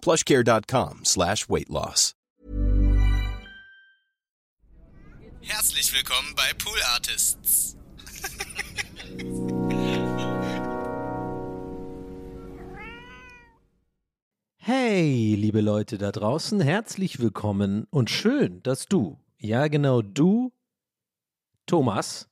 [0.00, 2.14] plushcare.com slash weight loss.
[5.40, 7.76] Herzlich willkommen bei Pool Artists.
[14.58, 20.52] Hey, liebe Leute da draußen, herzlich willkommen und schön, dass du, ja genau du,
[21.64, 22.28] Thomas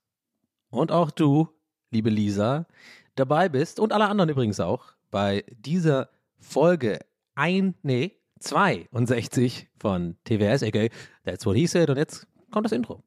[0.69, 1.49] und auch du,
[1.91, 2.67] liebe Lisa,
[3.15, 7.01] dabei bist und alle anderen übrigens auch bei dieser Folge
[7.37, 10.89] ein, nee, 62 von TWS, aka
[11.25, 13.03] That's What He Said und jetzt kommt das Intro.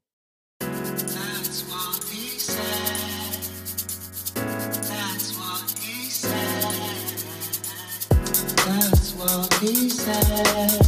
[9.62, 10.80] He said.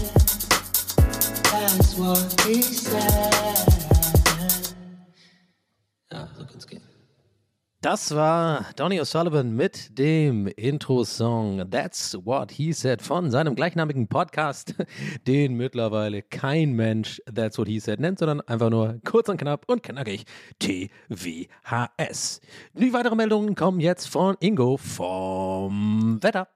[1.44, 3.41] That's what he said.
[7.81, 14.75] Das war Donny O'Sullivan mit dem Intro-Song That's What He Said von seinem gleichnamigen Podcast,
[15.27, 19.63] den mittlerweile kein Mensch That's What He Said nennt, sondern einfach nur kurz und knapp
[19.67, 20.25] und knackig
[20.59, 22.41] TWHS.
[22.75, 26.49] Die weiteren Meldungen kommen jetzt von Ingo vom Wetter.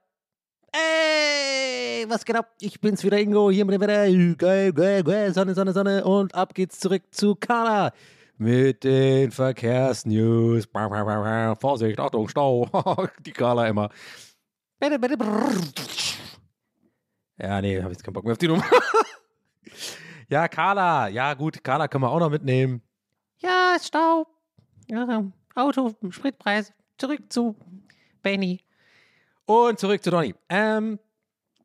[0.70, 2.52] Ey, was geht ab?
[2.60, 4.06] Ich bin's wieder, Ingo, hier mit dem Wetter.
[4.36, 6.04] Geil, geil, geil, Sonne, Sonne, Sonne.
[6.04, 7.92] Und ab geht's zurück zu Carla
[8.38, 10.68] mit den Verkehrsnews.
[11.60, 12.68] Vorsicht, Achtung, Stau.
[13.24, 13.90] Die Carla immer.
[17.38, 18.64] Ja, nee, hab jetzt keinen Bock mehr auf die Nummer.
[20.28, 21.08] ja, Carla.
[21.08, 22.82] Ja, gut, Carla können wir auch noch mitnehmen.
[23.38, 24.26] Ja, ist Stau.
[24.88, 25.24] Ja,
[25.54, 26.72] Auto, Spritpreis.
[26.98, 27.56] Zurück zu
[28.22, 28.60] Benny.
[29.44, 30.34] Und zurück zu Donny.
[30.48, 30.98] Ähm,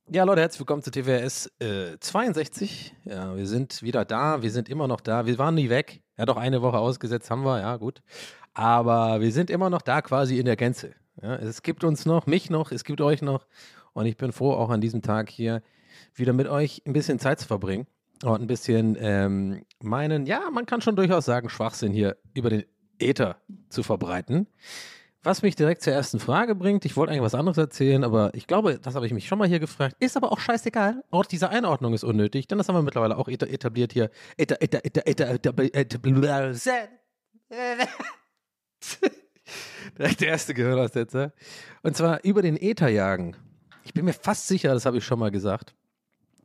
[0.09, 2.93] ja, Leute, herzlich willkommen zu TWS äh, 62.
[3.05, 4.41] Ja, wir sind wieder da.
[4.41, 5.25] Wir sind immer noch da.
[5.25, 6.00] Wir waren nie weg.
[6.17, 7.59] Ja, doch eine Woche ausgesetzt haben wir.
[7.59, 8.01] Ja, gut.
[8.53, 10.93] Aber wir sind immer noch da, quasi in der Gänze.
[11.21, 13.45] Ja, es gibt uns noch, mich noch, es gibt euch noch.
[13.93, 15.61] Und ich bin froh, auch an diesem Tag hier
[16.15, 17.87] wieder mit euch ein bisschen Zeit zu verbringen
[18.23, 22.63] und ein bisschen ähm, meinen, ja, man kann schon durchaus sagen, Schwachsinn hier über den
[22.99, 23.37] Äther
[23.69, 24.47] zu verbreiten.
[25.23, 28.47] Was mich direkt zur ersten Frage bringt, ich wollte eigentlich was anderes erzählen, aber ich
[28.47, 31.03] glaube, das habe ich mich schon mal hier gefragt, ist aber auch scheißegal.
[31.11, 34.09] Auch diese Einordnung ist unnötig, denn das haben wir mittlerweile auch eta- etabliert hier.
[39.97, 41.33] Direkt der erste Gehirnaussetzer.
[41.83, 43.35] Und zwar über den Äther jagen.
[43.83, 45.75] Ich bin mir fast sicher, das habe ich schon mal gesagt.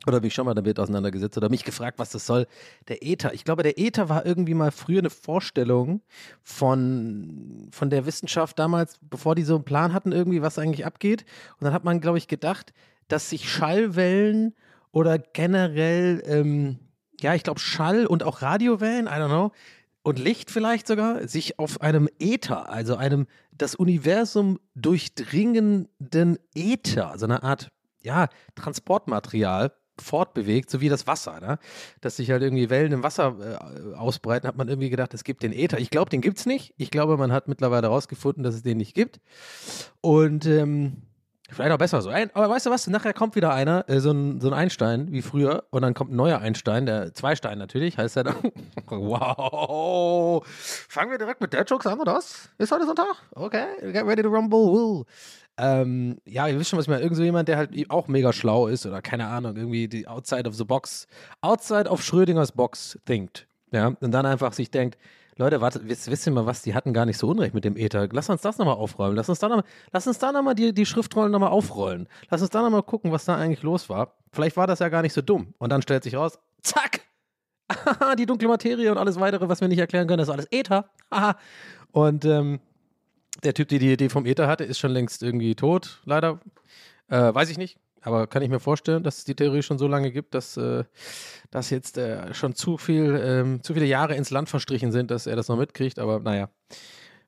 [0.07, 2.47] Oder mich schon mal damit auseinandergesetzt oder mich gefragt, was das soll.
[2.87, 3.33] Der Äther.
[3.33, 6.01] Ich glaube, der Äther war irgendwie mal früher eine Vorstellung
[6.43, 11.25] von, von der Wissenschaft damals, bevor die so einen Plan hatten, irgendwie, was eigentlich abgeht.
[11.59, 12.73] Und dann hat man, glaube ich, gedacht,
[13.09, 14.55] dass sich Schallwellen
[14.91, 16.79] oder generell, ähm,
[17.19, 19.51] ja, ich glaube, Schall und auch Radiowellen, I don't know,
[20.03, 27.25] und Licht vielleicht sogar, sich auf einem Äther, also einem das Universum durchdringenden Äther, so
[27.25, 27.71] eine Art,
[28.03, 31.59] ja, Transportmaterial fortbewegt, so wie das Wasser, ne?
[32.01, 35.43] dass sich halt irgendwie Wellen im Wasser äh, ausbreiten, hat man irgendwie gedacht, es gibt
[35.43, 35.79] den Äther.
[35.79, 36.73] Ich glaube, den gibt es nicht.
[36.77, 39.19] Ich glaube, man hat mittlerweile herausgefunden, dass es den nicht gibt.
[40.01, 41.03] Und ähm,
[41.49, 42.09] vielleicht auch besser so.
[42.09, 42.87] Ein, aber weißt du was?
[42.87, 46.11] Nachher kommt wieder einer, äh, so, ein, so ein Einstein wie früher, und dann kommt
[46.11, 48.35] ein neuer Einstein, der Zweistein natürlich, heißt er dann.
[48.87, 50.45] wow!
[50.45, 52.49] Fangen wir direkt mit Dead Jokes an, oder was?
[52.57, 53.15] Ist heute Sonntag?
[53.31, 55.05] Okay, get ready to rumble.
[55.57, 57.01] Ähm, ja, ihr wisst schon, was ich meine.
[57.01, 60.47] Irgend so jemand, der halt auch mega schlau ist oder keine Ahnung, irgendwie die outside
[60.47, 61.07] of the box,
[61.41, 63.47] outside of Schrödingers Box thinkt.
[63.71, 64.97] Ja, und dann einfach sich denkt,
[65.37, 67.77] Leute, warte, wisst, wisst ihr mal was, die hatten gar nicht so Unrecht mit dem
[67.77, 68.09] Äther.
[68.11, 69.15] Lass uns das nochmal aufräumen.
[69.15, 72.07] Lass uns da nochmal, lass die, die Schriftrollen nochmal aufrollen.
[72.29, 74.15] Lass uns da nochmal gucken, was da eigentlich los war.
[74.31, 75.53] Vielleicht war das ja gar nicht so dumm.
[75.59, 77.01] Und dann stellt sich raus, zack!
[78.17, 80.47] die dunkle Materie und alles weitere, was wir nicht erklären können, das ist alles.
[81.11, 81.37] Haha.
[81.91, 82.59] und ähm,
[83.43, 86.39] der Typ, der die Idee vom Äther hatte, ist schon längst irgendwie tot, leider.
[87.09, 87.77] Äh, weiß ich nicht.
[88.01, 90.83] aber kann ich mir vorstellen, dass es die Theorie schon so lange gibt, dass, äh,
[91.51, 95.27] dass jetzt äh, schon zu viel, ähm, zu viele Jahre ins Land verstrichen sind, dass
[95.27, 95.99] er das noch mitkriegt.
[95.99, 96.49] Aber naja,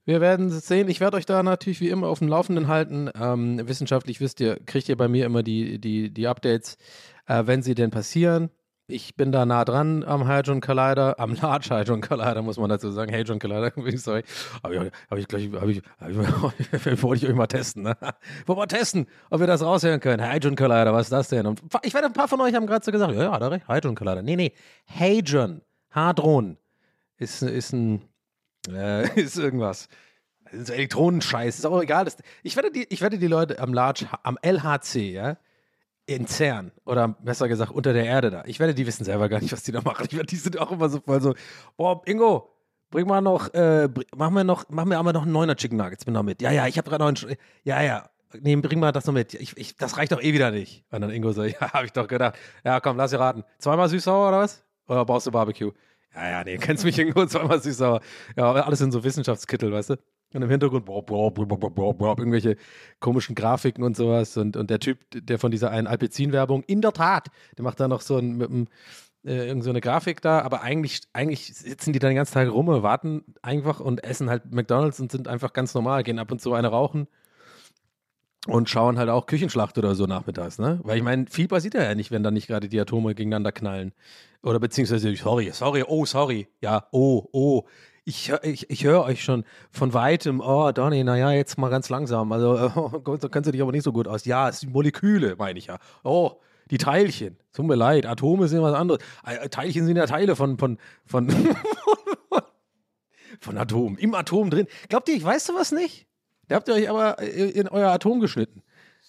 [0.05, 0.89] wir werden es sehen.
[0.89, 3.09] Ich werde euch da natürlich wie immer auf dem Laufenden halten.
[3.19, 6.77] Ähm, wissenschaftlich wisst ihr, kriegt ihr bei mir immer die, die, die Updates,
[7.27, 8.49] äh, wenn sie denn passieren.
[8.91, 12.89] Ich bin da nah dran am Hadron Collider, am Large Hadron Collider, muss man dazu
[12.89, 13.13] sagen.
[13.13, 14.23] Hadron Collider, sorry.
[14.63, 16.17] Aber ich, hab ich gleich, hab ich, hab ich,
[17.03, 17.95] wollte ich euch mal testen, ne?
[18.47, 20.27] Wollen wir testen, ob wir das raushören können.
[20.27, 21.45] Hadron Collider, was ist das denn?
[21.45, 23.67] Und ich werde, ein paar von euch haben gerade so gesagt, ja, ja, da recht,
[23.67, 24.23] Hadron Collider.
[24.23, 24.53] Nee, nee,
[24.87, 26.57] Hadron, Hadron
[27.17, 28.01] ist, ist ein,
[28.71, 29.87] äh, ist irgendwas.
[30.45, 32.07] Das ist Elektronenscheiß, ist auch egal.
[32.41, 35.37] Ich, werde die, ich werde die Leute am Large, am LHC, ja,
[36.09, 38.43] in CERN oder besser gesagt unter der Erde da.
[38.45, 40.07] Ich werde die wissen selber gar nicht, was die da machen.
[40.09, 41.35] Ich werde, die sind auch immer so voll so,
[41.77, 42.49] boah, Ingo,
[42.89, 46.07] bring mal noch, äh, mach mir noch, mach mir aber noch einen neuner Chicken Nuggets
[46.07, 46.41] mit noch mit.
[46.41, 48.09] Ja, ja, ich habe gerade noch einen, ja, ja,
[48.39, 49.35] nee, bring mal das noch mit.
[49.35, 50.83] Ich, ich, das reicht doch eh wieder nicht.
[50.89, 52.35] Und dann Ingo so, ja, habe ich doch gedacht.
[52.63, 53.43] Ja, komm, lass dir raten.
[53.59, 54.63] Zweimal süß-sauer oder was?
[54.87, 55.71] Oder brauchst du Barbecue?
[56.15, 58.01] Ja, ja, nee, kennst mich Ingo, zweimal süß-sauer.
[58.35, 59.95] Ja, alles in so Wissenschaftskittel, weißt du?
[60.33, 62.55] Und im Hintergrund boah, boah, boah, irgendwelche
[62.99, 64.37] komischen Grafiken und sowas.
[64.37, 67.87] Und, und der Typ, der von dieser einen Alpezin-Werbung, in der Tat, der macht da
[67.87, 68.67] noch so ein, mit einem,
[69.25, 72.49] äh, irgend so eine Grafik da, aber eigentlich, eigentlich sitzen die da den ganzen Tag
[72.49, 76.31] rum und warten einfach und essen halt McDonalds und sind einfach ganz normal, gehen ab
[76.31, 77.07] und zu eine rauchen
[78.47, 80.79] und schauen halt auch Küchenschlacht oder so nachmittags, ne?
[80.83, 83.93] Weil ich meine, viel passiert ja nicht, wenn da nicht gerade die Atome gegeneinander knallen.
[84.41, 87.63] Oder beziehungsweise, sorry, sorry, oh, sorry, ja, oh, oh,
[88.09, 92.31] ich, ich, ich höre euch schon von weitem, oh, Donny, naja, jetzt mal ganz langsam.
[92.31, 92.71] Also,
[93.05, 94.25] oh, so kannst du dich aber nicht so gut aus.
[94.25, 95.77] Ja, es sind Moleküle, meine ich ja.
[96.03, 96.39] Oh,
[96.71, 97.37] die Teilchen.
[97.53, 99.01] Tut mir leid, Atome sind was anderes.
[99.25, 101.29] Äh, Teilchen sind ja Teile von, von, von,
[103.39, 103.97] von Atomen.
[103.99, 104.67] Im Atom drin.
[104.89, 106.07] Glaubt ihr, ich weiß sowas nicht?
[106.47, 108.63] Da habt ihr euch aber in euer Atom geschnitten.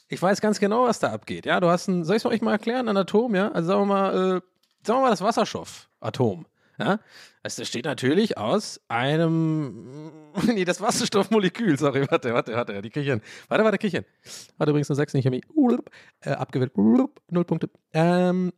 [0.08, 1.46] Ich weiß ganz genau, was da abgeht.
[1.46, 3.50] Ja, du hast ein, soll ich es euch mal erklären, ein Atom, ja?
[3.52, 4.40] Also sagen wir mal, äh,
[4.86, 6.44] sagen wir mal das Wasserstoffatom.
[6.80, 7.00] Ja?
[7.42, 10.10] Also das steht natürlich aus einem.
[10.46, 11.78] Nee, das Wasserstoffmolekül.
[11.78, 12.82] Sorry, warte, warte, warte.
[12.82, 13.20] Die Küchen.
[13.48, 14.04] Warte, warte, Küchen.
[14.58, 15.42] Warte übrigens nur 6 in Chemie.
[16.20, 16.76] Äh, abgewählt.
[16.76, 17.68] Null Punkte.
[17.92, 18.52] Ähm,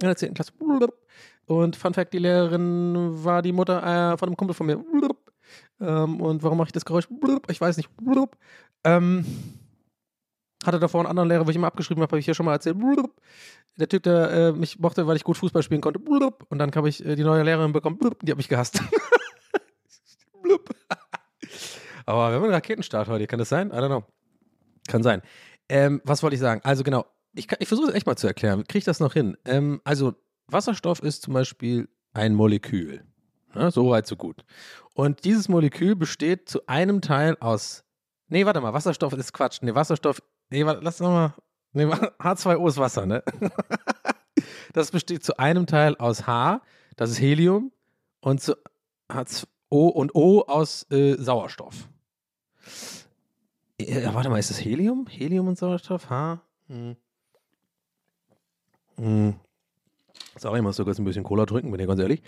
[0.00, 0.34] in der 10.
[0.34, 0.52] Klasse.
[1.46, 4.84] Und Fun Fact: Die Lehrerin war die Mutter äh, von einem Kumpel von mir.
[5.80, 7.08] Ähm, und warum mache ich das Geräusch?
[7.48, 7.88] Ich weiß nicht.
[8.84, 9.24] Ähm,
[10.64, 12.52] hatte davor einen anderen Lehrer, wo ich immer abgeschrieben habe, habe ich hier schon mal
[12.52, 12.76] erzählt.
[13.78, 16.00] Der Typ, der äh, mich mochte, weil ich gut Fußball spielen konnte.
[16.00, 17.98] Und dann habe ich äh, die neue Lehrerin bekommen.
[18.22, 18.80] Die hat mich gehasst.
[22.06, 23.26] Aber wir haben einen Raketenstart heute.
[23.26, 23.70] Kann das sein?
[23.70, 24.04] I don't know.
[24.88, 25.22] Kann sein.
[25.68, 26.60] Ähm, was wollte ich sagen?
[26.64, 27.04] Also genau,
[27.34, 28.64] ich, ich versuche es echt mal zu erklären.
[28.64, 29.36] Kriege ich das noch hin?
[29.44, 30.14] Ähm, also
[30.46, 33.04] Wasserstoff ist zum Beispiel ein Molekül.
[33.54, 34.44] Ja, so weit, so gut.
[34.94, 37.84] Und dieses Molekül besteht zu einem Teil aus.
[38.28, 39.58] Nee, warte mal, Wasserstoff ist Quatsch.
[39.62, 41.34] Nee, Wasserstoff Nee, warte, lass nochmal.
[41.72, 43.22] Nee, H2O ist Wasser, ne?
[44.72, 46.60] Das besteht zu einem Teil aus H,
[46.96, 47.72] das ist Helium,
[48.20, 48.54] und zu
[49.08, 51.88] H2O und O aus äh, Sauerstoff.
[53.80, 55.06] Ja, warte mal, ist das Helium?
[55.08, 56.10] Helium und Sauerstoff?
[56.10, 56.42] H?
[56.68, 56.96] Hm.
[58.98, 59.34] Hm.
[60.36, 62.22] Sorry, ich muss sogar ein bisschen Cola trinken, bin ich ganz ehrlich.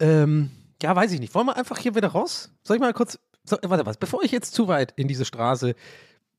[0.00, 0.50] Ähm,
[0.82, 1.34] ja, weiß ich nicht.
[1.34, 2.50] Wollen wir einfach hier wieder raus?
[2.62, 3.18] Soll ich mal kurz.
[3.44, 5.74] So, warte was, bevor ich jetzt zu weit in diese Straße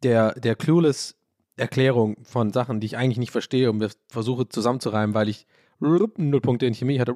[0.06, 1.16] der, der clueless
[1.58, 5.48] Erklärung von Sachen, die ich eigentlich nicht verstehe und versuche zusammenzureimen, weil ich
[5.80, 7.16] null Punkte in Chemie hatte,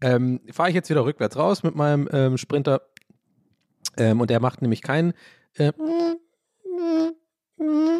[0.00, 2.82] ähm, fahre ich jetzt wieder rückwärts raus mit meinem ähm, Sprinter
[3.96, 5.12] ähm, und der macht nämlich keinen
[5.54, 5.72] äh,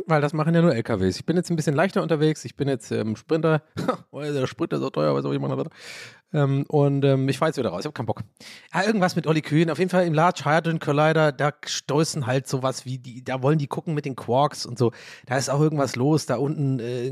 [0.06, 1.16] weil das machen ja nur LKWs.
[1.16, 2.44] Ich bin jetzt ein bisschen leichter unterwegs.
[2.44, 3.62] Ich bin jetzt ähm, Sprinter.
[4.12, 5.70] der Sprinter ist so teuer, weiß auch jemand.
[6.32, 7.80] Ähm, und ähm, ich fahre jetzt wieder raus.
[7.80, 8.22] Ich habe keinen Bock.
[8.72, 9.70] Ja, irgendwas mit Olli Kühn.
[9.70, 13.58] Auf jeden Fall im Large Hadron Collider, da stoßen halt sowas wie die, da wollen
[13.58, 14.92] die gucken mit den Quarks und so.
[15.26, 16.26] Da ist auch irgendwas los.
[16.26, 17.06] Da unten äh,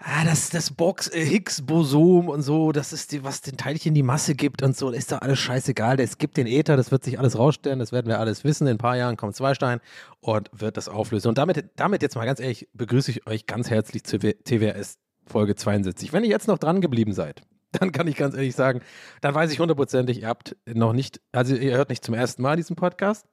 [0.00, 4.34] ah, das, das Box-Higgs-Bosom äh, und so, das ist die, was den Teilchen die Masse
[4.34, 6.00] gibt und so, ist doch alles scheißegal.
[6.00, 8.66] Es gibt den Äther, das wird sich alles rausstellen, das werden wir alles wissen.
[8.66, 9.80] In ein paar Jahren kommt Zweistein
[10.20, 11.28] und wird das auflösen.
[11.28, 15.54] Und damit, damit jetzt mal ganz ehrlich, begrüße ich euch ganz herzlich zu TWS Folge
[15.54, 16.12] 72.
[16.12, 17.42] Wenn ihr jetzt noch dran geblieben seid,
[17.72, 18.80] dann kann ich ganz ehrlich sagen,
[19.20, 22.56] dann weiß ich hundertprozentig, ihr habt noch nicht, also ihr hört nicht zum ersten Mal
[22.56, 23.26] diesen Podcast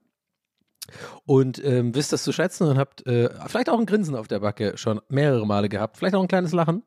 [1.26, 4.40] und ähm, wisst das zu schätzen und habt äh, vielleicht auch ein Grinsen auf der
[4.40, 6.84] Backe schon mehrere Male gehabt, vielleicht auch ein kleines Lachen.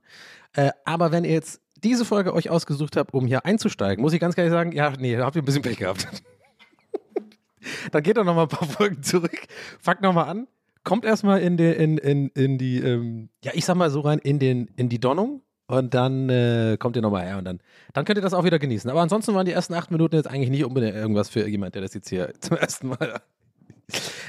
[0.54, 4.20] Äh, aber wenn ihr jetzt diese Folge euch ausgesucht habt, um hier einzusteigen, muss ich
[4.20, 6.06] ganz ehrlich sagen, ja, nee, habt ihr ein bisschen Pech gehabt.
[7.92, 9.36] Dann geht doch noch mal ein paar Folgen zurück,
[9.80, 10.46] fangt noch mal an,
[10.84, 14.18] kommt erstmal in, die, in, in, in die, ähm, ja, ich sag mal so rein,
[14.18, 17.60] in, den, in die Donnung und dann äh, kommt ihr nochmal her und dann,
[17.92, 18.90] dann könnt ihr das auch wieder genießen.
[18.90, 21.82] Aber ansonsten waren die ersten acht Minuten jetzt eigentlich nicht unbedingt irgendwas für jemand, der
[21.82, 23.20] das jetzt hier zum ersten Mal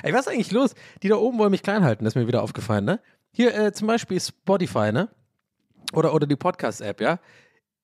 [0.04, 0.74] Ey, was ist eigentlich los?
[1.04, 3.00] Die da oben wollen mich klein halten, das ist mir wieder aufgefallen, ne?
[3.32, 5.10] hier äh, zum Beispiel Spotify, ne?
[5.94, 7.20] Oder, oder die Podcast-App, ja?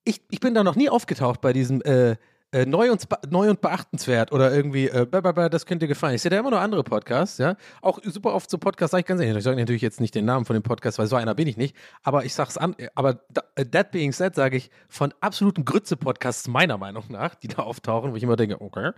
[0.04, 2.16] Ich, ich bin da noch nie aufgetaucht bei diesem äh,
[2.52, 5.06] äh, neu, und, neu und beachtenswert oder irgendwie, äh,
[5.50, 6.14] das könnte dir gefallen.
[6.14, 7.56] Ich sehe da immer noch andere Podcasts, ja.
[7.82, 10.24] Auch super oft so Podcasts, sag ich ganz ehrlich, ich sage natürlich jetzt nicht den
[10.24, 13.20] Namen von dem Podcast, weil so einer bin ich nicht, aber ich sag's an, aber
[13.54, 18.12] äh, that being said, sage ich, von absoluten Grütze-Podcasts meiner Meinung nach, die da auftauchen,
[18.12, 18.92] wo ich immer denke, okay.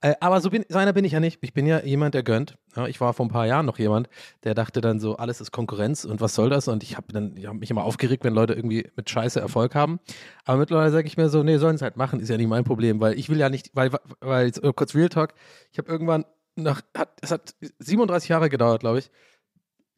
[0.00, 1.38] Äh, aber so, bin, so einer bin ich ja nicht.
[1.42, 2.56] Ich bin ja jemand, der gönnt.
[2.76, 4.08] Ja, ich war vor ein paar Jahren noch jemand,
[4.44, 6.68] der dachte dann so, alles ist Konkurrenz und was soll das?
[6.68, 9.74] Und ich habe dann, ich habe mich immer aufgeregt, wenn Leute irgendwie mit Scheiße Erfolg
[9.74, 10.00] haben.
[10.44, 12.64] Aber mittlerweile sage ich mir so, nee, sollen es halt machen, ist ja nicht mein
[12.64, 15.34] Problem, weil ich will ja nicht, weil, weil jetzt äh, kurz Real Talk,
[15.70, 16.24] ich habe irgendwann
[16.56, 19.10] nach, hat, es hat 37 Jahre gedauert, glaube ich,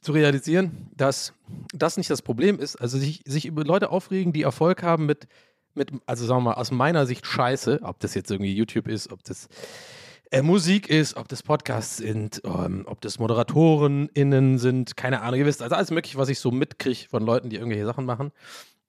[0.01, 1.33] zu realisieren, dass
[1.73, 2.77] das nicht das Problem ist.
[2.77, 5.27] Also sich, sich über Leute aufregen, die Erfolg haben mit,
[5.75, 9.11] mit, also sagen wir mal, aus meiner Sicht Scheiße, ob das jetzt irgendwie YouTube ist,
[9.11, 9.49] ob das
[10.35, 15.47] äh, Musik ist, ob das Podcasts sind, ähm, ob das ModeratorInnen sind, keine Ahnung, ihr
[15.47, 18.33] wisst, also alles mögliche, was ich so mitkriege von Leuten, die irgendwelche Sachen machen.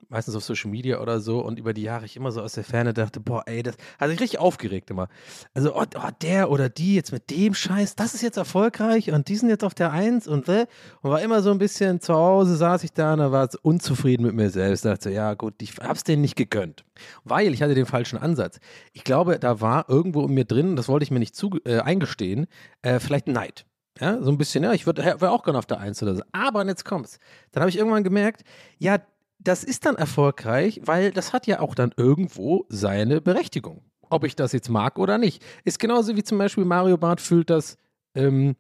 [0.07, 2.63] Meistens auf Social Media oder so und über die Jahre ich immer so aus der
[2.63, 5.07] Ferne dachte, boah, ey, das hat sich richtig aufgeregt immer.
[5.55, 9.27] Also, oh, oh, der oder die jetzt mit dem Scheiß, das ist jetzt erfolgreich und
[9.29, 10.67] die sind jetzt auf der Eins und äh,
[11.01, 13.57] und war immer so ein bisschen zu Hause, saß ich da und da war so
[13.63, 14.85] unzufrieden mit mir selbst.
[14.85, 16.85] Dachte, ja gut, ich hab's denen nicht gegönnt.
[17.23, 18.59] Weil ich hatte den falschen Ansatz.
[18.93, 21.79] Ich glaube, da war irgendwo in mir drin, das wollte ich mir nicht zu, äh,
[21.79, 22.45] eingestehen,
[22.83, 23.65] äh, vielleicht Neid.
[23.99, 26.23] Ja, so ein bisschen, ja, ich würde auch gerne auf der Eins oder so.
[26.33, 27.17] Aber und jetzt kommt's.
[27.51, 28.43] Dann habe ich irgendwann gemerkt,
[28.77, 28.99] ja,
[29.47, 33.83] das ist dann erfolgreich, weil das hat ja auch dann irgendwo seine Berechtigung.
[34.09, 35.43] Ob ich das jetzt mag oder nicht.
[35.63, 37.77] Ist genauso wie zum Beispiel Mario Barth fühlt das.
[38.13, 38.55] Ähm,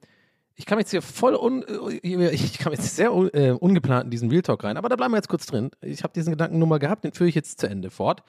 [0.57, 4.11] ich kam jetzt hier voll un, äh, ich kam jetzt sehr un, äh, ungeplant in
[4.11, 5.69] diesen Real Talk rein, aber da bleiben wir jetzt kurz drin.
[5.81, 8.23] Ich habe diesen Gedanken nur mal gehabt, den führe ich jetzt zu Ende fort.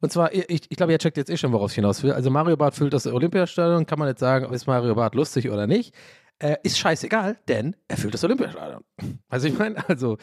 [0.00, 2.12] Und zwar, ich, ich glaube, ihr checkt jetzt eh schon, woraus ich hinaus will.
[2.12, 5.66] Also Mario Barth füllt das Olympiastadion, kann man jetzt sagen, ist Mario Barth lustig oder
[5.66, 5.94] nicht.
[6.38, 8.82] Äh, ist scheißegal, denn er füllt das Olympiastadion.
[9.28, 10.18] Also ich meine, also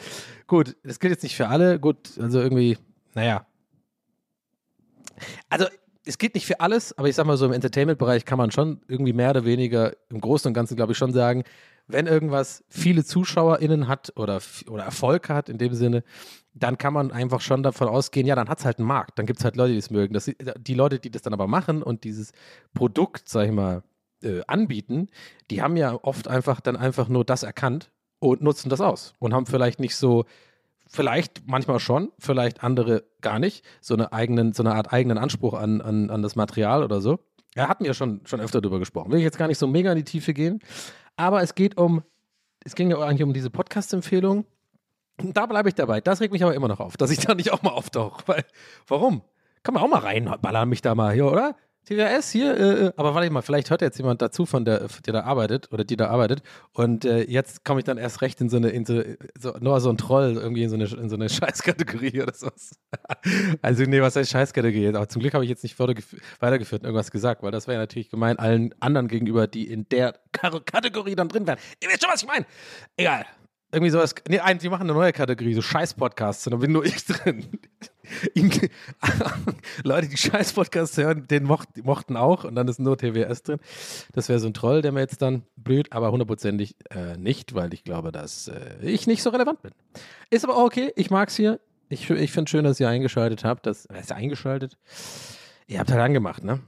[0.46, 1.78] gut, das gilt jetzt nicht für alle.
[1.78, 2.78] Gut, also irgendwie,
[3.14, 3.46] naja.
[5.48, 5.66] Also
[6.04, 8.80] es geht nicht für alles, aber ich sag mal so im Entertainment-Bereich kann man schon
[8.88, 11.44] irgendwie mehr oder weniger im Großen und Ganzen, glaube ich, schon sagen,
[11.86, 16.04] wenn irgendwas viele ZuschauerInnen hat oder, oder Erfolg hat in dem Sinne,
[16.54, 19.18] dann kann man einfach schon davon ausgehen, ja, dann hat es halt einen Markt.
[19.18, 20.14] Dann gibt es halt Leute, die es mögen.
[20.14, 22.32] Das, die Leute, die das dann aber machen und dieses
[22.74, 23.82] Produkt, sag ich mal,
[24.22, 25.08] äh, anbieten,
[25.50, 29.34] die haben ja oft einfach dann einfach nur das erkannt und nutzen das aus und
[29.34, 30.24] haben vielleicht nicht so,
[30.86, 35.54] vielleicht manchmal schon, vielleicht andere gar nicht, so eine eigenen, so eine Art eigenen Anspruch
[35.54, 37.18] an, an, an das Material oder so.
[37.54, 39.10] Ja, hatten wir schon, schon öfter drüber gesprochen.
[39.10, 40.60] Will ich jetzt gar nicht so mega in die Tiefe gehen,
[41.16, 42.02] aber es geht um,
[42.64, 44.46] es ging ja eigentlich um diese Podcast-Empfehlung.
[45.18, 46.00] Da bleibe ich dabei.
[46.00, 48.22] Das regt mich aber immer noch auf, dass ich da nicht auch mal auftauche.
[48.26, 48.44] Weil,
[48.86, 49.22] warum?
[49.62, 51.54] Kann man auch mal reinballern mich da mal hier, oder?
[51.84, 55.22] TWS hier, äh, aber warte mal, vielleicht hört jetzt jemand dazu von der, der da
[55.22, 58.56] arbeitet oder die da arbeitet und äh, jetzt komme ich dann erst recht in so
[58.56, 59.02] eine, in so,
[59.38, 62.78] so, nur so ein Troll irgendwie in so eine, in so eine Scheißkategorie oder sowas.
[63.62, 64.88] also nee, was heißt Scheißkategorie?
[64.88, 67.80] Aber zum Glück habe ich jetzt nicht weitergeführt und irgendwas gesagt, weil das wäre ja
[67.80, 71.58] natürlich gemein allen anderen gegenüber, die in der Kategorie dann drin wären.
[71.82, 72.46] Ihr wisst schon, was ich meine.
[72.96, 73.26] Egal
[73.72, 74.14] irgendwie sowas.
[74.28, 76.46] Nee, die machen eine neue Kategorie, so Scheiß-Podcasts.
[76.46, 77.58] Und da bin nur ich drin.
[79.84, 82.44] Leute, die Scheiß-Podcasts hören, den mocht, mochten auch.
[82.44, 83.58] Und dann ist nur TWS drin.
[84.12, 85.92] Das wäre so ein Troll, der mir jetzt dann blüht.
[85.92, 89.72] Aber hundertprozentig äh, nicht, weil ich glaube, dass äh, ich nicht so relevant bin.
[90.30, 90.92] Ist aber auch okay.
[90.96, 91.58] Ich mag's hier.
[91.88, 93.66] Ich, ich finde schön, dass ihr eingeschaltet habt.
[93.66, 94.76] Das, ist ihr eingeschaltet?
[95.66, 96.60] Ihr habt halt angemacht, ne?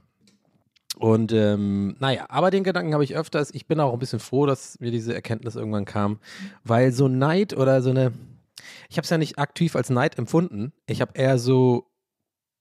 [0.95, 3.53] Und ähm, naja, aber den Gedanken habe ich öfters.
[3.53, 6.19] Ich bin auch ein bisschen froh, dass mir diese Erkenntnis irgendwann kam,
[6.63, 8.13] weil so Neid oder so eine,
[8.89, 10.71] ich habe es ja nicht aktiv als Neid empfunden.
[10.87, 11.91] Ich habe eher so,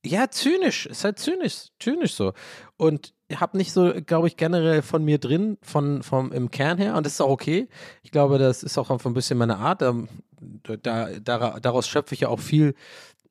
[0.04, 2.32] ja, zynisch, ist halt zynisch, zynisch so.
[2.76, 6.96] Und habe nicht so, glaube ich, generell von mir drin, von, vom im Kern her.
[6.96, 7.68] Und das ist auch okay.
[8.02, 9.82] Ich glaube, das ist auch einfach ein bisschen meine Art.
[9.82, 10.08] Ähm,
[10.82, 12.74] da, da, daraus schöpfe ich ja auch viel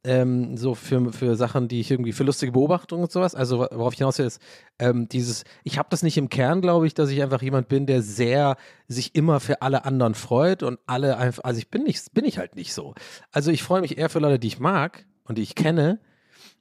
[0.04, 3.36] ähm, so für, für Sachen, die ich irgendwie für lustige Beobachtungen und sowas.
[3.36, 4.42] Also worauf ich hinaus will, ist
[4.80, 7.86] ähm, dieses, ich habe das nicht im Kern, glaube ich, dass ich einfach jemand bin,
[7.86, 8.58] der sehr
[8.88, 12.38] sich immer für alle anderen freut und alle einfach, also ich bin nicht, bin ich
[12.38, 12.94] halt nicht so.
[13.32, 16.00] Also ich freue mich eher für Leute, die ich mag und die ich kenne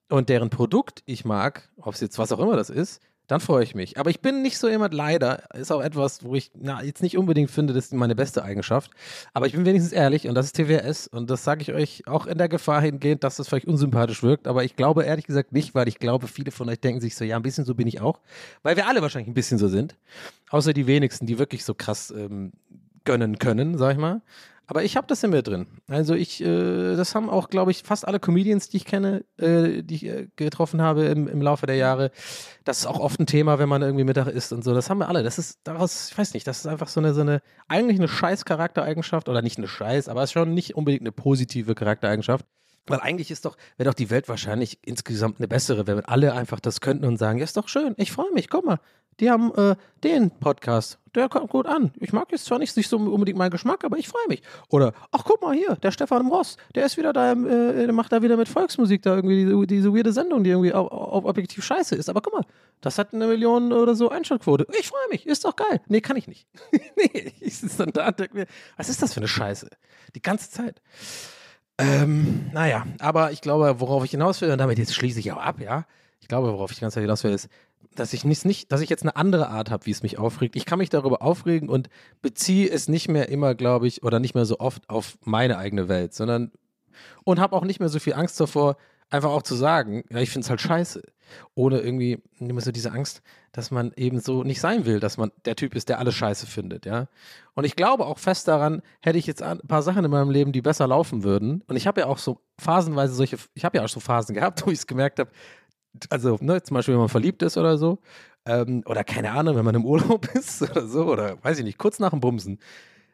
[0.09, 3.01] und deren Produkt ich mag, ob es jetzt was auch immer das ist,
[3.33, 3.99] dann freue ich mich.
[3.99, 7.17] Aber ich bin nicht so jemand, leider, ist auch etwas, wo ich na, jetzt nicht
[7.17, 8.91] unbedingt finde, das ist meine beste Eigenschaft.
[9.33, 12.27] Aber ich bin wenigstens ehrlich und das ist TWS und das sage ich euch auch
[12.27, 14.47] in der Gefahr hingehend, dass das vielleicht unsympathisch wirkt.
[14.47, 17.25] Aber ich glaube ehrlich gesagt nicht, weil ich glaube, viele von euch denken sich so,
[17.25, 18.21] ja, ein bisschen so bin ich auch.
[18.63, 19.97] Weil wir alle wahrscheinlich ein bisschen so sind.
[20.51, 22.53] Außer die wenigsten, die wirklich so krass ähm,
[23.05, 24.21] gönnen können, sag ich mal.
[24.67, 25.67] Aber ich habe das in mir drin.
[25.89, 29.83] Also ich, äh, das haben auch, glaube ich, fast alle Comedians, die ich kenne, äh,
[29.83, 32.11] die ich äh, getroffen habe im, im Laufe der Jahre.
[32.65, 34.73] Das ist auch oft ein Thema, wenn man irgendwie Mittag isst und so.
[34.73, 35.23] Das haben wir alle.
[35.23, 38.09] Das ist daraus, ich weiß nicht, das ist einfach so eine, so eine, eigentlich eine
[38.09, 42.47] scheiß Charaktereigenschaft oder nicht eine scheiß, aber es ist schon nicht unbedingt eine positive Charaktereigenschaft.
[42.87, 46.59] Weil eigentlich ist doch, wäre doch die Welt wahrscheinlich insgesamt eine bessere, wenn alle einfach
[46.61, 48.81] das könnten und sagen, ja, ist doch schön, ich freue mich, guck mal,
[49.21, 51.93] die haben äh, den Podcast, der kommt gut an.
[52.01, 54.43] Ich mag jetzt zwar nicht, nicht so unbedingt meinen Geschmack, aber ich freue mich.
[54.71, 57.93] Oder, ach guck mal hier, der Stefan Ross, der ist wieder da, im, äh, der
[57.93, 61.25] macht da wieder mit Volksmusik da irgendwie diese, diese weirde Sendung, die irgendwie au- au-
[61.29, 62.09] objektiv scheiße ist.
[62.09, 62.45] Aber guck mal,
[62.81, 64.67] das hat eine Million oder so Einschaltquote.
[64.81, 65.83] Ich freue mich, ist doch geil.
[65.89, 66.49] Nee, kann ich nicht.
[66.97, 68.47] nee, ich sitze dann da und denke mir,
[68.79, 69.69] was ist das für eine Scheiße?
[70.15, 70.81] Die ganze Zeit.
[71.79, 75.39] Ähm, naja, aber ich glaube, worauf ich hinaus will, und damit jetzt schließe ich auch
[75.39, 75.87] ab, ja.
[76.21, 77.49] Ich glaube, worauf ich die ganze Zeit hinaus will, ist,
[77.95, 80.57] dass ich nicht, nicht dass ich jetzt eine andere Art habe, wie es mich aufregt.
[80.57, 81.89] Ich kann mich darüber aufregen und
[82.21, 85.89] beziehe es nicht mehr immer, glaube ich, oder nicht mehr so oft auf meine eigene
[85.89, 86.53] Welt, sondern
[87.25, 88.77] und habe auch nicht mehr so viel Angst davor,
[89.11, 91.03] einfach auch zu sagen, ja, ich finde es halt scheiße.
[91.55, 93.23] Ohne irgendwie immer so diese Angst,
[93.53, 96.47] dass man eben so nicht sein will, dass man der Typ ist, der alles scheiße
[96.47, 97.09] findet, ja.
[97.55, 100.53] Und ich glaube auch fest daran, hätte ich jetzt ein paar Sachen in meinem Leben,
[100.53, 101.63] die besser laufen würden.
[101.67, 104.67] Und ich habe ja auch so phasenweise solche, ich habe ja auch so Phasen gehabt,
[104.67, 105.31] wo ich es gemerkt habe,
[106.11, 107.99] also ne, zum Beispiel, wenn man verliebt ist oder so,
[108.47, 111.79] ähm, oder keine Ahnung, wenn man im Urlaub ist oder so, oder weiß ich nicht,
[111.79, 112.59] kurz nach dem Bumsen,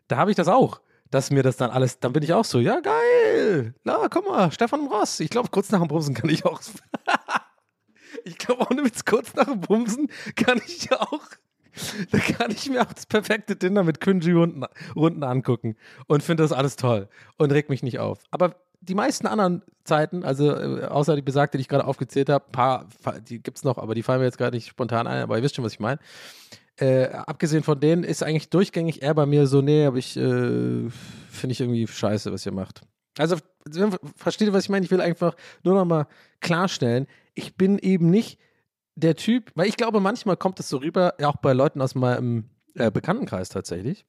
[0.08, 2.60] da habe ich das auch, dass mir das dann alles, dann bin ich auch so,
[2.60, 6.44] ja geil, na guck mal, Stefan Ross, ich glaube, kurz nach dem Bumsen kann ich
[6.44, 6.60] auch,
[8.28, 11.20] ich glaube, ohne Witz, kurz nach dem Bumsen kann ich auch,
[12.11, 14.64] da kann ich mir auch das perfekte Dinner mit Kunji-Runden
[14.97, 18.20] Runden angucken und finde das alles toll und reg mich nicht auf.
[18.30, 22.44] Aber die meisten anderen Zeiten, also äh, außer die besagte, die ich gerade aufgezählt habe,
[22.52, 25.23] paar, fa- die gibt es noch, aber die fallen mir jetzt gerade nicht spontan ein,
[25.23, 25.99] aber ihr wisst schon, was ich meine.
[26.76, 30.20] Äh, abgesehen von denen ist eigentlich durchgängig eher bei mir so, nee, aber ich äh,
[30.90, 32.82] finde ich irgendwie scheiße, was ihr macht.
[33.18, 33.37] Also,
[34.14, 34.85] versteht ihr, was ich meine?
[34.85, 36.06] Ich will einfach nur noch mal
[36.40, 37.08] klarstellen,
[37.38, 38.38] ich bin eben nicht
[38.97, 42.50] der Typ, weil ich glaube, manchmal kommt es so rüber, auch bei Leuten aus meinem
[42.75, 44.04] äh, Bekanntenkreis tatsächlich,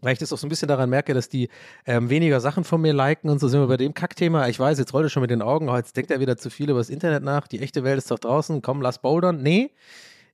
[0.00, 1.48] weil ich das auch so ein bisschen daran merke, dass die
[1.86, 4.46] ähm, weniger Sachen von mir liken und so sind wir bei dem Kackthema.
[4.48, 6.50] Ich weiß, jetzt rollt er schon mit den Augen, oh, jetzt denkt er wieder zu
[6.50, 9.42] viel über das Internet nach, die echte Welt ist doch draußen, komm, lass bouldern.
[9.42, 9.70] Nee,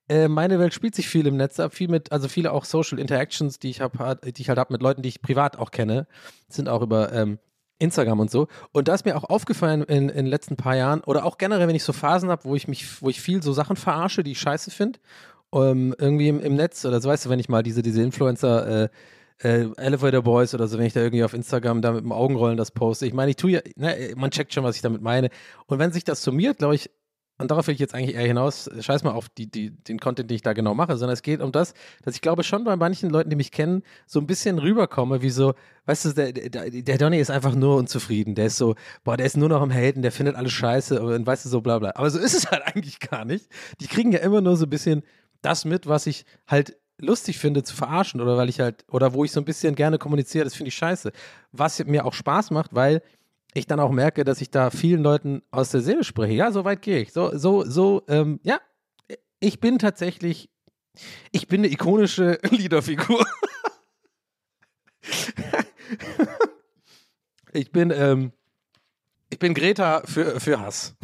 [0.08, 2.98] äh, meine Welt spielt sich viel im Netz ab, viel mit, also viele auch Social
[2.98, 6.08] Interactions, die ich habe, die ich halt habe mit Leuten, die ich privat auch kenne,
[6.48, 7.38] sind auch über ähm,
[7.80, 8.46] Instagram und so.
[8.72, 11.66] Und da ist mir auch aufgefallen in, in den letzten paar Jahren, oder auch generell,
[11.66, 14.32] wenn ich so Phasen habe, wo ich mich, wo ich viel so Sachen verarsche, die
[14.32, 15.00] ich scheiße finde,
[15.52, 18.84] ähm, irgendwie im, im Netz, oder so weißt du, wenn ich mal diese, diese Influencer,
[18.84, 18.88] äh,
[19.42, 22.56] äh, Elevator Boys oder so, wenn ich da irgendwie auf Instagram da mit dem Augenrollen
[22.56, 23.06] das poste.
[23.06, 25.30] Ich meine, ich tue ja, ne, man checkt schon, was ich damit meine.
[25.66, 26.90] Und wenn sich das summiert, glaube ich,
[27.40, 30.30] und darauf will ich jetzt eigentlich eher hinaus, scheiß mal auf die, die, den Content,
[30.30, 32.76] den ich da genau mache, sondern es geht um das, dass ich glaube schon bei
[32.76, 35.54] manchen Leuten, die mich kennen, so ein bisschen rüberkomme, wie so,
[35.86, 38.34] weißt du, der, der, der Donny ist einfach nur unzufrieden.
[38.34, 38.74] Der ist so,
[39.04, 41.60] boah, der ist nur noch am Haten, der findet alles scheiße und weißt du, so
[41.60, 41.92] bla bla.
[41.94, 43.48] Aber so ist es halt eigentlich gar nicht.
[43.80, 45.02] Die kriegen ja immer nur so ein bisschen
[45.42, 49.24] das mit, was ich halt lustig finde zu verarschen oder weil ich halt, oder wo
[49.24, 51.12] ich so ein bisschen gerne kommuniziere, das finde ich scheiße.
[51.52, 53.02] Was mir auch Spaß macht, weil
[53.54, 56.34] ich dann auch merke, dass ich da vielen Leuten aus der Seele spreche.
[56.34, 57.12] Ja, so weit gehe ich.
[57.12, 58.60] So, so, so, ähm, ja,
[59.40, 60.50] ich bin tatsächlich,
[61.32, 63.24] ich bin eine ikonische Liederfigur.
[67.52, 68.32] ich bin, ähm,
[69.30, 70.94] ich bin Greta für, für Hass.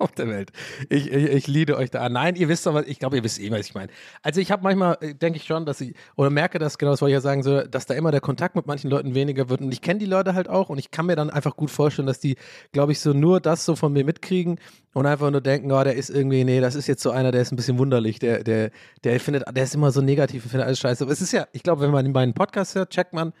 [0.00, 0.52] Auf der Welt.
[0.88, 2.12] Ich, ich, ich liebe euch da an.
[2.12, 3.90] Nein, ihr wisst doch, was, ich glaube, ihr wisst eh, was ich meine.
[4.22, 7.00] Also ich habe manchmal, äh, denke ich schon, dass ich, oder merke das, genau das
[7.00, 9.60] wollte ich ja sagen, so, dass da immer der Kontakt mit manchen Leuten weniger wird.
[9.60, 12.06] Und ich kenne die Leute halt auch und ich kann mir dann einfach gut vorstellen,
[12.06, 12.36] dass die,
[12.72, 14.58] glaube ich, so nur das so von mir mitkriegen
[14.94, 17.42] und einfach nur denken, oh, der ist irgendwie, nee, das ist jetzt so einer, der
[17.42, 18.70] ist ein bisschen wunderlich, der, der,
[19.04, 21.04] der findet, der ist immer so negativ und findet alles scheiße.
[21.04, 23.32] Aber es ist ja, ich glaube, wenn man meinen Podcast hört, checkt man,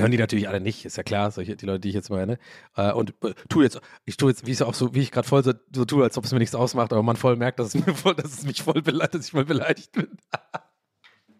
[0.00, 2.38] hören die natürlich alle nicht, ist ja klar, solche, die Leute, die ich jetzt meine.
[2.76, 5.26] Äh, und äh, tu jetzt, ich tue jetzt, wie es auch so, wie ich gerade
[5.26, 7.74] voll so, so tue, als ob es mir nichts ausmacht, aber man voll merkt, dass
[7.74, 10.08] es mir voll, dass es mich voll beleidigt, dass ich voll beleidigt bin.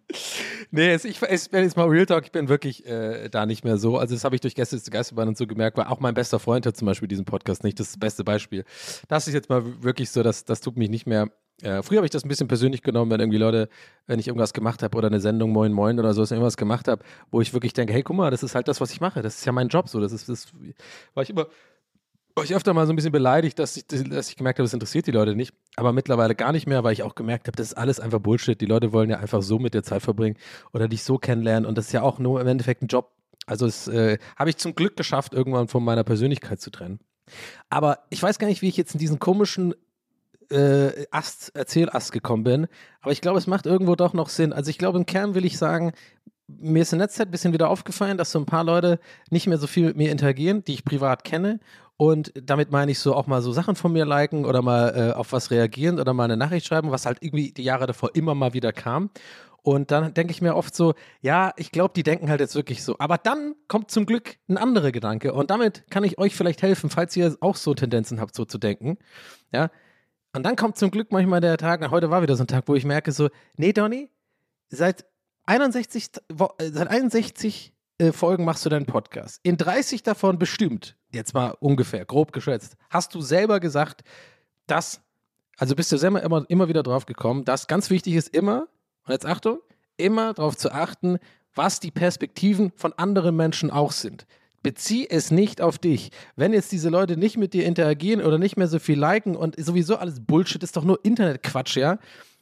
[0.70, 3.64] nee, es, ich, ich bin jetzt mal Real Talk, ich bin wirklich äh, da nicht
[3.64, 3.98] mehr so.
[3.98, 6.38] Also das habe ich durch Gäste zu Geisterbahn und so gemerkt, weil auch mein bester
[6.38, 7.78] Freund hat zum Beispiel diesen Podcast nicht.
[7.80, 8.64] Das ist das beste Beispiel.
[9.08, 11.30] Das ist jetzt mal wirklich so, dass das tut mich nicht mehr
[11.64, 13.68] äh, früher habe ich das ein bisschen persönlich genommen, wenn irgendwie Leute,
[14.06, 17.02] wenn ich irgendwas gemacht habe oder eine Sendung Moin Moin oder so, irgendwas gemacht habe,
[17.30, 19.22] wo ich wirklich denke, hey, guck mal, das ist halt das, was ich mache.
[19.22, 20.00] Das ist ja mein Job so.
[20.00, 20.48] Das ist, das
[21.14, 21.46] war ich immer,
[22.34, 24.74] war ich öfter mal so ein bisschen beleidigt, dass ich, dass ich gemerkt habe, das
[24.74, 25.54] interessiert die Leute nicht.
[25.76, 28.60] Aber mittlerweile gar nicht mehr, weil ich auch gemerkt habe, das ist alles einfach Bullshit.
[28.60, 30.36] Die Leute wollen ja einfach so mit der Zeit verbringen
[30.72, 33.10] oder dich so kennenlernen und das ist ja auch nur im Endeffekt ein Job.
[33.46, 36.98] Also es äh, habe ich zum Glück geschafft, irgendwann von meiner Persönlichkeit zu trennen.
[37.70, 39.74] Aber ich weiß gar nicht, wie ich jetzt in diesen komischen
[40.50, 42.66] äh, Ast, Erzählast gekommen bin.
[43.00, 44.52] Aber ich glaube, es macht irgendwo doch noch Sinn.
[44.52, 45.92] Also ich glaube, im Kern will ich sagen,
[46.46, 48.98] mir ist in letzter Zeit ein bisschen wieder aufgefallen, dass so ein paar Leute
[49.30, 51.60] nicht mehr so viel mit mir interagieren, die ich privat kenne.
[51.96, 55.12] Und damit meine ich so auch mal so Sachen von mir liken oder mal äh,
[55.14, 58.34] auf was reagieren oder mal eine Nachricht schreiben, was halt irgendwie die Jahre davor immer
[58.34, 59.10] mal wieder kam.
[59.62, 62.84] Und dann denke ich mir oft so, ja, ich glaube, die denken halt jetzt wirklich
[62.84, 62.96] so.
[62.98, 65.32] Aber dann kommt zum Glück ein anderer Gedanke.
[65.32, 68.58] Und damit kann ich euch vielleicht helfen, falls ihr auch so Tendenzen habt, so zu
[68.58, 68.98] denken.
[69.52, 69.70] Ja.
[70.34, 72.64] Und dann kommt zum Glück manchmal der Tag, na, heute war wieder so ein Tag,
[72.66, 74.10] wo ich merke so, nee, Donny,
[74.68, 75.04] seit
[75.46, 79.38] 61, Wo- äh, seit 61 äh, Folgen machst du deinen Podcast.
[79.44, 84.02] In 30 davon bestimmt, jetzt mal ungefähr, grob geschätzt, hast du selber gesagt,
[84.66, 85.00] dass,
[85.56, 88.66] also bist du selber immer, immer wieder drauf gekommen, dass ganz wichtig ist immer,
[89.06, 89.60] und jetzt Achtung,
[89.96, 91.18] immer darauf zu achten,
[91.54, 94.26] was die Perspektiven von anderen Menschen auch sind.
[94.64, 96.10] Bezieh es nicht auf dich.
[96.34, 99.54] Wenn jetzt diese Leute nicht mit dir interagieren oder nicht mehr so viel liken und
[99.62, 101.98] sowieso alles Bullshit, ist doch nur Internetquatsch, ja?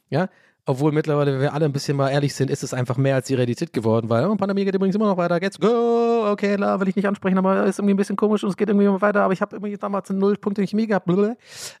[0.09, 0.29] Ja,
[0.65, 3.27] obwohl mittlerweile, wenn wir alle ein bisschen mal ehrlich sind, ist es einfach mehr als
[3.27, 5.41] die Realität geworden, weil oh, Pandemie geht übrigens immer noch weiter.
[5.41, 8.49] Geht's go, okay, klar, will ich nicht ansprechen, aber ist irgendwie ein bisschen komisch und
[8.49, 11.09] es geht irgendwie immer weiter, aber ich habe irgendwie damals null Punkte in Chemie gehabt.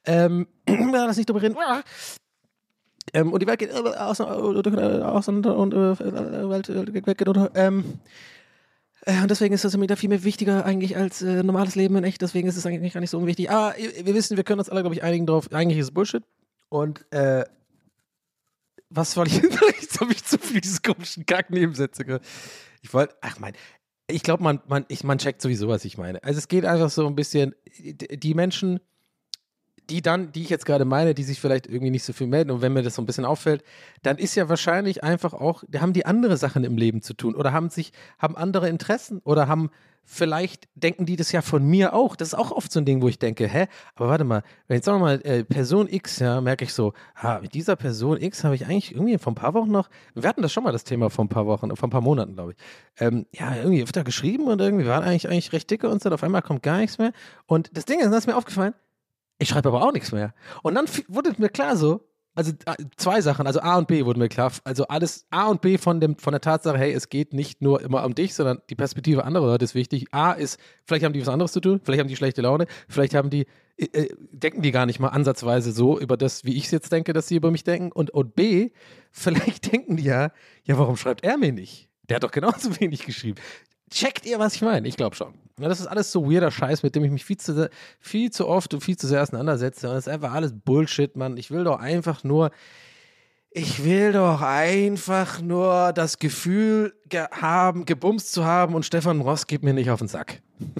[0.05, 0.47] Ähm,
[0.91, 1.55] lass nicht drüber reden.
[3.13, 7.51] Ähm, und die Welt geht äh, auseinander auseinander und äh, Welt äh, weggeht unter.
[7.55, 8.32] Ähm, äh,
[9.05, 12.03] und deswegen ist das mir da viel mehr wichtiger eigentlich als äh, normales Leben in
[12.05, 12.21] echt.
[12.21, 13.49] Deswegen ist es eigentlich gar nicht so unwichtig.
[13.49, 15.51] Aber ihr- wir wissen, wir können uns alle, glaube ich, einigen drauf.
[15.51, 16.23] Eigentlich ist es Bullshit.
[16.69, 17.43] Und äh,
[18.89, 19.41] was wollte ich?
[19.81, 22.19] Jetzt habe ich zu viel dieses komischen Kack-Nebensätze.
[22.81, 23.53] Ich wollte, ach mein,
[24.07, 26.23] ich glaube, man, man, man checkt sowieso, was ich meine.
[26.23, 28.79] Also es geht einfach so ein bisschen, die Menschen,
[29.89, 32.51] die dann, die ich jetzt gerade meine, die sich vielleicht irgendwie nicht so viel melden
[32.51, 33.63] und wenn mir das so ein bisschen auffällt,
[34.01, 37.35] dann ist ja wahrscheinlich einfach auch, da haben die andere Sachen im Leben zu tun
[37.35, 39.69] oder haben sich, haben andere Interessen oder haben
[40.05, 42.15] vielleicht denken die das ja von mir auch.
[42.15, 44.75] Das ist auch oft so ein Ding, wo ich denke, hä, aber warte mal, wenn
[44.75, 48.21] jetzt sagen wir mal äh, Person X, ja, merke ich so, ah, mit dieser Person
[48.21, 50.71] X habe ich eigentlich irgendwie vor ein paar Wochen noch, wir hatten das schon mal
[50.71, 52.57] das Thema vor ein paar Wochen, vor ein paar Monaten, glaube ich.
[53.01, 56.09] Ähm, ja, irgendwie wird da geschrieben und irgendwie waren eigentlich eigentlich recht dicke und so,
[56.09, 57.13] auf einmal kommt gar nichts mehr.
[57.45, 58.73] Und das Ding ist, das ist mir aufgefallen,
[59.39, 60.33] ich schreibe aber auch nichts mehr.
[60.61, 64.19] Und dann wurde mir klar so, also äh, zwei Sachen, also A und B wurden
[64.19, 67.33] mir klar, also alles A und B von, dem, von der Tatsache, hey, es geht
[67.33, 70.07] nicht nur immer um dich, sondern die Perspektive anderer Leute ist wichtig.
[70.11, 73.13] A ist, vielleicht haben die was anderes zu tun, vielleicht haben die schlechte Laune, vielleicht
[73.13, 73.45] haben die,
[73.77, 76.91] äh, äh, denken die gar nicht mal ansatzweise so über das, wie ich es jetzt
[76.91, 77.91] denke, dass sie über mich denken.
[77.91, 78.71] Und, und B,
[79.11, 80.31] vielleicht denken die ja,
[80.63, 81.89] ja, warum schreibt er mir nicht?
[82.09, 83.39] Der hat doch genauso wenig geschrieben.
[83.93, 84.87] Checkt ihr, was ich meine?
[84.87, 85.35] Ich glaube schon.
[85.57, 88.73] Das ist alles so weirder Scheiß, mit dem ich mich viel zu, viel zu oft
[88.73, 89.87] und viel zu sehr auseinandersetze.
[89.87, 91.37] Und das ist einfach alles Bullshit, Mann.
[91.37, 92.49] Ich will doch einfach nur,
[93.51, 99.45] ich will doch einfach nur das Gefühl ge haben, gebumst zu haben und Stefan Ross
[99.45, 100.41] geht mir nicht auf den Sack.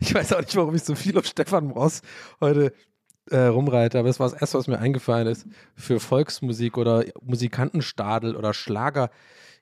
[0.00, 2.02] ich weiß auch nicht, warum ich so viel auf Stefan Ross
[2.38, 2.74] heute
[3.30, 8.36] äh, rumreite, aber das war das erste, was mir eingefallen ist für Volksmusik oder Musikantenstadel
[8.36, 9.10] oder Schlager,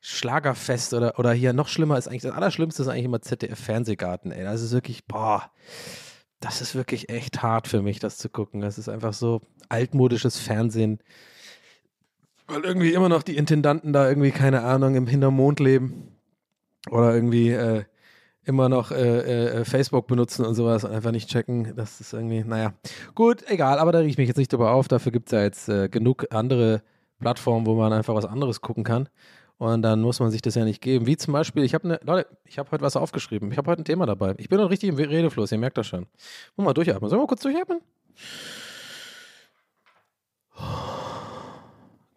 [0.05, 4.43] Schlagerfest oder, oder hier noch schlimmer ist eigentlich, das Allerschlimmste ist eigentlich immer ZDF-Fernsehgarten, ey.
[4.43, 5.49] Das ist wirklich, boah,
[6.41, 8.61] das ist wirklich echt hart für mich, das zu gucken.
[8.61, 10.99] Das ist einfach so altmodisches Fernsehen.
[12.49, 16.17] Weil irgendwie immer noch die Intendanten da irgendwie, keine Ahnung, im Hintermond leben.
[16.91, 17.85] Oder irgendwie äh,
[18.45, 21.77] immer noch äh, äh, Facebook benutzen und sowas und einfach nicht checken.
[21.77, 22.75] Das ist irgendwie, naja.
[23.15, 24.88] Gut, egal, aber da rieche ich mich jetzt nicht drüber auf.
[24.88, 26.83] Dafür gibt es ja jetzt äh, genug andere
[27.21, 29.09] Plattformen, wo man einfach was anderes gucken kann.
[29.62, 31.07] Und dann muss man sich das ja nicht geben.
[31.07, 33.53] Wie zum Beispiel, ich habe eine, Leute, ich habe heute was aufgeschrieben.
[33.53, 34.35] Ich habe heute ein Thema dabei.
[34.38, 36.09] Ich bin noch richtig im Redefluss, ihr merkt das schon.
[36.57, 37.09] Muss mal durchatmen.
[37.09, 37.81] Sollen wir mal kurz durchatmen?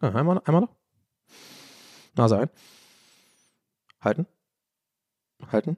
[0.01, 0.75] Ja, einmal, einmal noch.
[2.15, 2.49] Nase ein.
[4.01, 4.25] Halten.
[5.51, 5.77] Halten.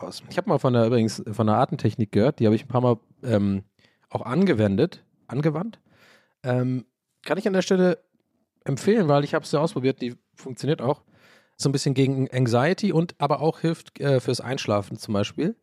[0.00, 0.22] Aus.
[0.28, 2.82] Ich habe mal von der übrigens von der Atemtechnik gehört, die habe ich ein paar
[2.82, 3.64] Mal ähm,
[4.10, 5.80] auch angewendet, angewandt.
[6.42, 6.84] Ähm,
[7.22, 8.04] kann ich an der Stelle
[8.64, 11.02] empfehlen, weil ich habe es ja ausprobiert, die funktioniert auch.
[11.56, 15.54] So ein bisschen gegen Anxiety und aber auch hilft äh, fürs Einschlafen zum Beispiel.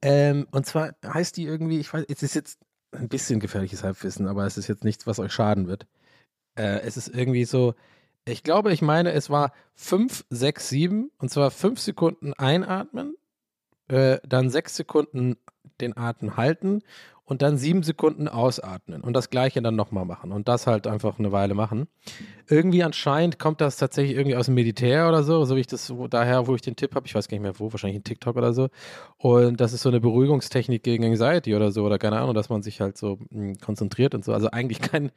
[0.00, 2.58] Ähm, und zwar heißt die irgendwie, ich weiß, es ist jetzt
[2.92, 5.86] ein bisschen gefährliches Halbwissen, aber es ist jetzt nichts, was euch schaden wird.
[6.54, 7.74] Äh, es ist irgendwie so,
[8.24, 13.16] ich glaube, ich meine, es war 5, 6, 7 und zwar 5 Sekunden einatmen,
[13.88, 15.36] äh, dann 6 Sekunden
[15.80, 16.82] den Atem halten
[17.26, 21.18] und dann 7 Sekunden ausatmen und das gleiche dann nochmal machen und das halt einfach
[21.18, 21.88] eine Weile machen.
[22.48, 25.92] Irgendwie anscheinend kommt das tatsächlich irgendwie aus dem Militär oder so, so wie ich das
[26.08, 28.36] daher, wo ich den Tipp habe, ich weiß gar nicht mehr wo, wahrscheinlich in TikTok
[28.36, 28.68] oder so.
[29.18, 32.62] Und das ist so eine Beruhigungstechnik gegen Anxiety oder so oder keine Ahnung, dass man
[32.62, 34.32] sich halt so mh, konzentriert und so.
[34.32, 35.10] Also eigentlich kein,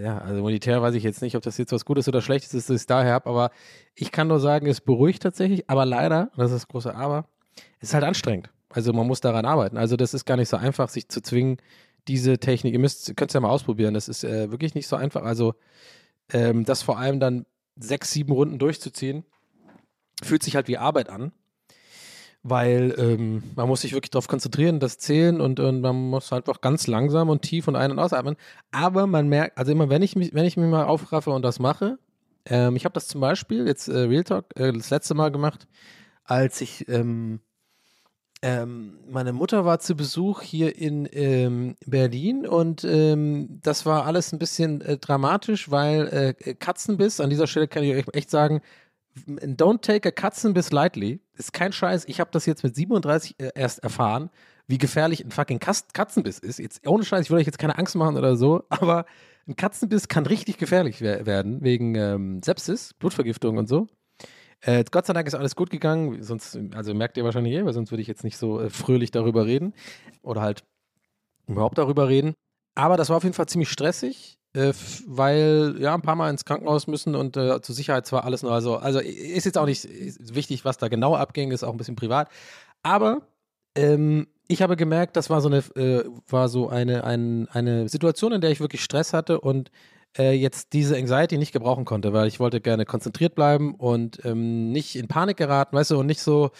[0.00, 2.70] ja, also Militär weiß ich jetzt nicht, ob das jetzt was Gutes oder Schlechtes ist,
[2.70, 3.50] das ich daher habe, aber
[3.96, 7.26] ich kann nur sagen, es beruhigt tatsächlich, aber leider, das ist das große Aber,
[7.80, 8.50] es ist halt anstrengend.
[8.70, 9.76] Also man muss daran arbeiten.
[9.76, 11.58] Also das ist gar nicht so einfach, sich zu zwingen,
[12.08, 14.96] diese Technik, ihr müsst, könnt es ja mal ausprobieren, das ist äh, wirklich nicht so
[14.96, 15.22] einfach.
[15.22, 15.54] Also
[16.32, 19.24] ähm, das vor allem dann sechs, sieben Runden durchzuziehen,
[20.22, 21.32] fühlt sich halt wie Arbeit an.
[22.42, 26.48] Weil ähm, man muss sich wirklich darauf konzentrieren, das Zählen und, und man muss halt
[26.48, 28.36] auch ganz langsam und tief und ein- und ausatmen.
[28.70, 31.58] Aber man merkt, also immer wenn ich mich, wenn ich mich mal aufraffe und das
[31.58, 31.98] mache,
[32.46, 35.68] ähm, ich habe das zum Beispiel jetzt äh, Real Talk äh, das letzte Mal gemacht,
[36.24, 37.40] als ich ähm,
[38.42, 44.32] ähm, meine Mutter war zu Besuch hier in ähm, Berlin und ähm, das war alles
[44.32, 48.62] ein bisschen äh, dramatisch, weil äh, Katzenbiss, an dieser Stelle kann ich euch echt sagen,
[49.26, 51.20] don't take a Katzenbiss lightly.
[51.34, 52.04] Ist kein Scheiß.
[52.06, 54.30] Ich habe das jetzt mit 37 äh, erst erfahren,
[54.66, 56.58] wie gefährlich ein fucking Katzenbiss ist.
[56.58, 59.04] Jetzt ohne Scheiß, ich will euch jetzt keine Angst machen oder so, aber
[59.46, 63.88] ein Katzenbiss kann richtig gefährlich wer werden wegen ähm, Sepsis, Blutvergiftung und so.
[64.62, 67.72] Äh, Gott sei Dank ist alles gut gegangen, sonst, also merkt ihr wahrscheinlich eh, weil
[67.72, 69.72] sonst würde ich jetzt nicht so äh, fröhlich darüber reden
[70.22, 70.64] oder halt
[71.46, 72.34] überhaupt darüber reden.
[72.74, 74.72] Aber das war auf jeden Fall ziemlich stressig, äh,
[75.06, 78.52] weil ja ein paar Mal ins Krankenhaus müssen und äh, zur Sicherheit zwar alles nur,
[78.52, 79.88] also, also ist jetzt auch nicht
[80.34, 82.28] wichtig, was da genau abging, ist auch ein bisschen privat.
[82.82, 83.22] Aber
[83.74, 88.32] ähm, ich habe gemerkt, das war so eine, äh, war so eine, ein, eine Situation,
[88.32, 89.70] in der ich wirklich Stress hatte und
[90.18, 94.72] äh, jetzt diese Anxiety nicht gebrauchen konnte, weil ich wollte gerne konzentriert bleiben und ähm,
[94.72, 96.50] nicht in Panik geraten, weißt du, und nicht so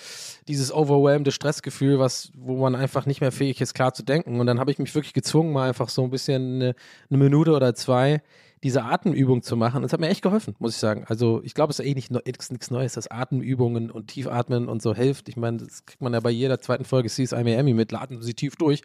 [0.48, 4.40] dieses overwhelmende Stressgefühl, was, wo man einfach nicht mehr fähig ist, klar zu denken.
[4.40, 6.74] Und dann habe ich mich wirklich gezwungen, mal einfach so ein bisschen eine,
[7.08, 8.22] eine Minute oder zwei
[8.62, 9.82] diese Atemübung zu machen.
[9.84, 11.04] Es hat mir echt geholfen, muss ich sagen.
[11.08, 14.94] Also ich glaube, es ist eh nicht, nichts Neues, dass Atemübungen und Tiefatmen und so
[14.94, 15.28] hilft.
[15.28, 18.34] Ich meine, das kriegt man ja bei jeder zweiten Folge CSI Miami mit, atmen Sie
[18.34, 18.82] tief durch.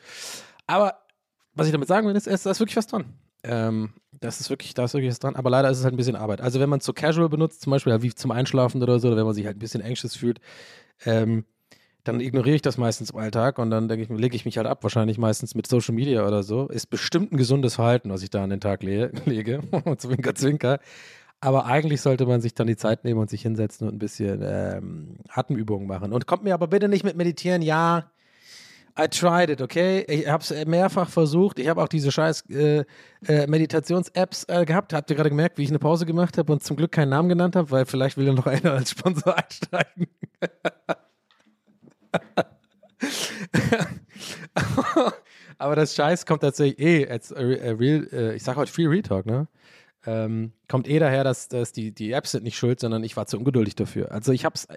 [0.66, 1.00] Aber
[1.54, 3.06] was ich damit sagen will, ist, ist da ist wirklich was dran.
[3.48, 5.98] Ähm, das ist wirklich, da ist wirklich was dran, aber leider ist es halt ein
[5.98, 6.42] bisschen Arbeit.
[6.42, 9.08] Also wenn man es so casual benutzt, zum Beispiel ja, wie zum Einschlafen oder so,
[9.10, 10.40] oder wenn man sich halt ein bisschen anxious fühlt,
[11.06, 11.46] ähm,
[12.04, 14.68] dann ignoriere ich das meistens im Alltag und dann denke ich, lege ich mich halt
[14.68, 16.68] ab, wahrscheinlich meistens mit Social Media oder so.
[16.68, 19.62] Ist bestimmt ein gesundes Verhalten, was ich da an den Tag le lege.
[19.98, 20.80] zwinker, zwinker.
[21.42, 24.42] Aber eigentlich sollte man sich dann die Zeit nehmen und sich hinsetzen und ein bisschen
[24.44, 26.14] ähm, Atemübungen machen.
[26.14, 28.12] Und kommt mir aber bitte nicht mit Meditieren, ja,
[28.98, 30.06] I tried it, okay?
[30.08, 31.60] Ich habe es mehrfach versucht.
[31.60, 32.86] Ich habe auch diese scheiß äh,
[33.28, 34.94] äh, Meditations-Apps äh, gehabt.
[34.94, 37.28] Habt ihr gerade gemerkt, wie ich eine Pause gemacht habe und zum Glück keinen Namen
[37.28, 40.08] genannt habe, weil vielleicht will ja noch einer als Sponsor einsteigen.
[45.58, 49.48] Aber das Scheiß kommt tatsächlich eh, als real, äh, ich sage heute viel Real ne?
[50.06, 53.26] Ähm, kommt eh daher, dass, dass die, die Apps sind nicht schuld, sondern ich war
[53.26, 54.12] zu ungeduldig dafür.
[54.12, 54.68] Also ich habe es,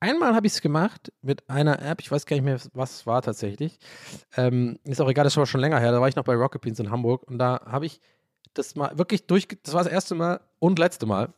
[0.00, 3.06] einmal habe ich es gemacht mit einer App, ich weiß gar nicht mehr, was es
[3.06, 3.78] war tatsächlich.
[4.36, 6.62] Ähm, ist auch egal, das war schon länger her, da war ich noch bei Rocket
[6.62, 8.00] Beans in Hamburg und da habe ich
[8.54, 11.32] das mal wirklich durch, das war das erste Mal und letzte Mal,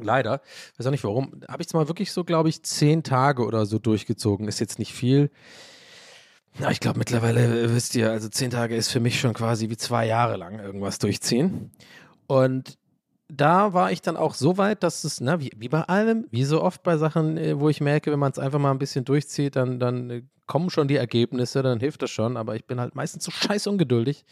[0.00, 0.40] leider,
[0.76, 3.66] weiß auch nicht warum, habe ich es mal wirklich so, glaube ich, zehn Tage oder
[3.66, 4.48] so durchgezogen.
[4.48, 5.30] Ist jetzt nicht viel.
[6.58, 9.68] Ja, ich glaube mittlerweile äh, wisst ihr, also zehn Tage ist für mich schon quasi
[9.68, 11.70] wie zwei Jahre lang irgendwas durchziehen.
[12.26, 12.78] Und
[13.28, 16.44] da war ich dann auch so weit, dass es, na, wie, wie bei allem, wie
[16.44, 19.04] so oft bei Sachen, äh, wo ich merke, wenn man es einfach mal ein bisschen
[19.04, 22.36] durchzieht, dann, dann äh, kommen schon die Ergebnisse, dann hilft das schon.
[22.36, 24.24] Aber ich bin halt meistens so scheiß ungeduldig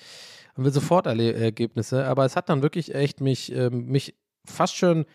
[0.57, 2.07] und will sofort Erle Ergebnisse.
[2.07, 5.07] Aber es hat dann wirklich echt mich, ähm, mich fast schon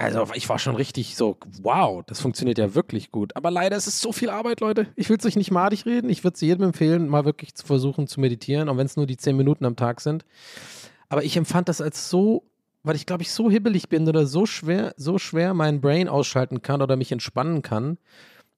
[0.00, 3.36] also ich war schon richtig so, wow, das funktioniert ja wirklich gut.
[3.36, 4.86] Aber leider ist es so viel Arbeit, Leute.
[4.96, 6.08] Ich will es euch nicht madig reden.
[6.08, 9.04] Ich würde es jedem empfehlen, mal wirklich zu versuchen zu meditieren, auch wenn es nur
[9.04, 10.24] die zehn Minuten am Tag sind.
[11.10, 12.44] Aber ich empfand das als so,
[12.82, 16.62] weil ich glaube ich so hibbelig bin oder so schwer, so schwer mein Brain ausschalten
[16.62, 17.98] kann oder mich entspannen kann.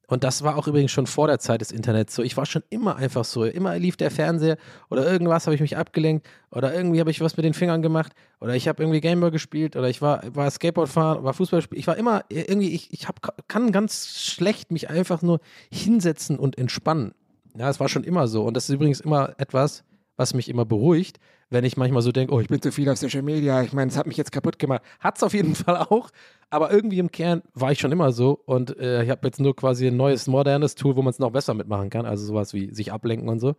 [0.06, 2.22] Und das war auch übrigens schon vor der Zeit des Internets so.
[2.22, 3.44] Ich war schon immer einfach so.
[3.44, 4.58] Immer lief der Fernseher
[4.90, 8.12] oder irgendwas habe ich mich abgelenkt oder irgendwie habe ich was mit den Fingern gemacht
[8.38, 11.80] oder ich habe irgendwie Gameboy gespielt oder ich war, war Skateboard fahren, war Fußball spielen.
[11.80, 15.40] Ich war immer irgendwie, ich, ich hab, kann ganz schlecht mich einfach nur
[15.72, 17.14] hinsetzen und entspannen.
[17.56, 18.44] Ja, es war schon immer so.
[18.44, 19.84] Und das ist übrigens immer etwas,
[20.16, 21.18] was mich immer beruhigt,
[21.52, 23.90] wenn ich manchmal so denke, oh, ich bin zu viel auf Social Media, ich meine,
[23.90, 24.82] es hat mich jetzt kaputt gemacht.
[25.00, 26.10] Hat es auf jeden Fall auch,
[26.50, 29.54] aber irgendwie im Kern war ich schon immer so und äh, ich habe jetzt nur
[29.54, 32.72] quasi ein neues, modernes Tool, wo man es noch besser mitmachen kann, also sowas wie
[32.74, 33.54] sich ablenken und so.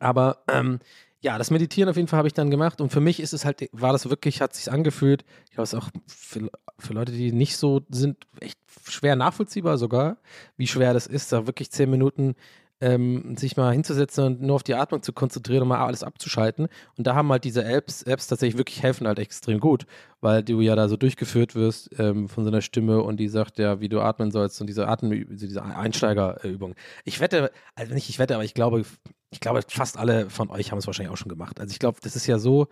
[0.00, 0.80] Aber ähm,
[1.20, 3.44] ja, das Meditieren auf jeden Fall habe ich dann gemacht und für mich ist es
[3.44, 7.56] halt, war das wirklich, hat sich angefühlt, ich ist auch für, für Leute, die nicht
[7.56, 10.18] so sind, echt schwer nachvollziehbar sogar,
[10.56, 12.34] wie schwer das ist, da wirklich zehn Minuten
[12.80, 16.68] ähm, sich mal hinzusetzen und nur auf die Atmung zu konzentrieren und mal alles abzuschalten.
[16.96, 19.86] Und da haben halt diese Apps, Apps tatsächlich wirklich helfen halt extrem gut,
[20.20, 23.58] weil du ja da so durchgeführt wirst ähm, von so einer Stimme und die sagt
[23.58, 26.74] ja, wie du atmen sollst und diese Atem, diese Einsteigerübung.
[27.04, 28.84] Ich wette, also nicht ich wette, aber ich glaube,
[29.30, 31.60] ich glaube, fast alle von euch haben es wahrscheinlich auch schon gemacht.
[31.60, 32.68] Also ich glaube, das ist ja so,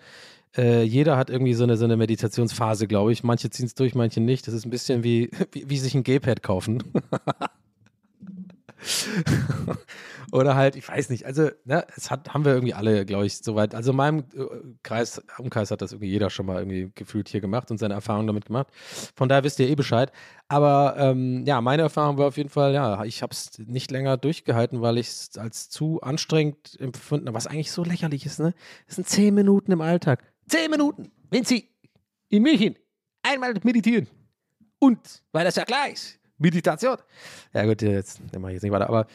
[0.57, 3.25] äh, jeder hat irgendwie so eine, so eine Meditationsphase, glaube ich.
[3.25, 4.47] Manche ziehen es durch, manche nicht.
[4.47, 6.83] Das ist ein bisschen wie, wie, wie sich ein G-Pad kaufen.
[10.33, 13.37] Oder halt, ich weiß nicht, also, ne, es hat, haben wir irgendwie alle, glaube ich,
[13.37, 13.75] soweit.
[13.75, 14.47] Also in meinem äh,
[14.83, 18.27] Kreis, Umkreis hat das irgendwie jeder schon mal irgendwie gefühlt hier gemacht und seine Erfahrungen
[18.27, 18.69] damit gemacht.
[19.15, 20.11] Von daher wisst ihr eh Bescheid.
[20.49, 24.17] Aber ähm, ja, meine Erfahrung war auf jeden Fall, ja, ich habe es nicht länger
[24.17, 28.55] durchgehalten, weil ich es als zu anstrengend empfunden habe, was eigentlich so lächerlich ist, ne?
[28.87, 30.25] Das sind zehn Minuten im Alltag.
[30.49, 31.71] Zehn Minuten, wenn Sie
[32.29, 32.77] in München
[33.23, 34.09] einmal meditieren.
[34.79, 36.97] Und, weil das ja klar ist, Meditation.
[37.53, 39.07] Ja gut, jetzt mache ich jetzt nicht weiter, aber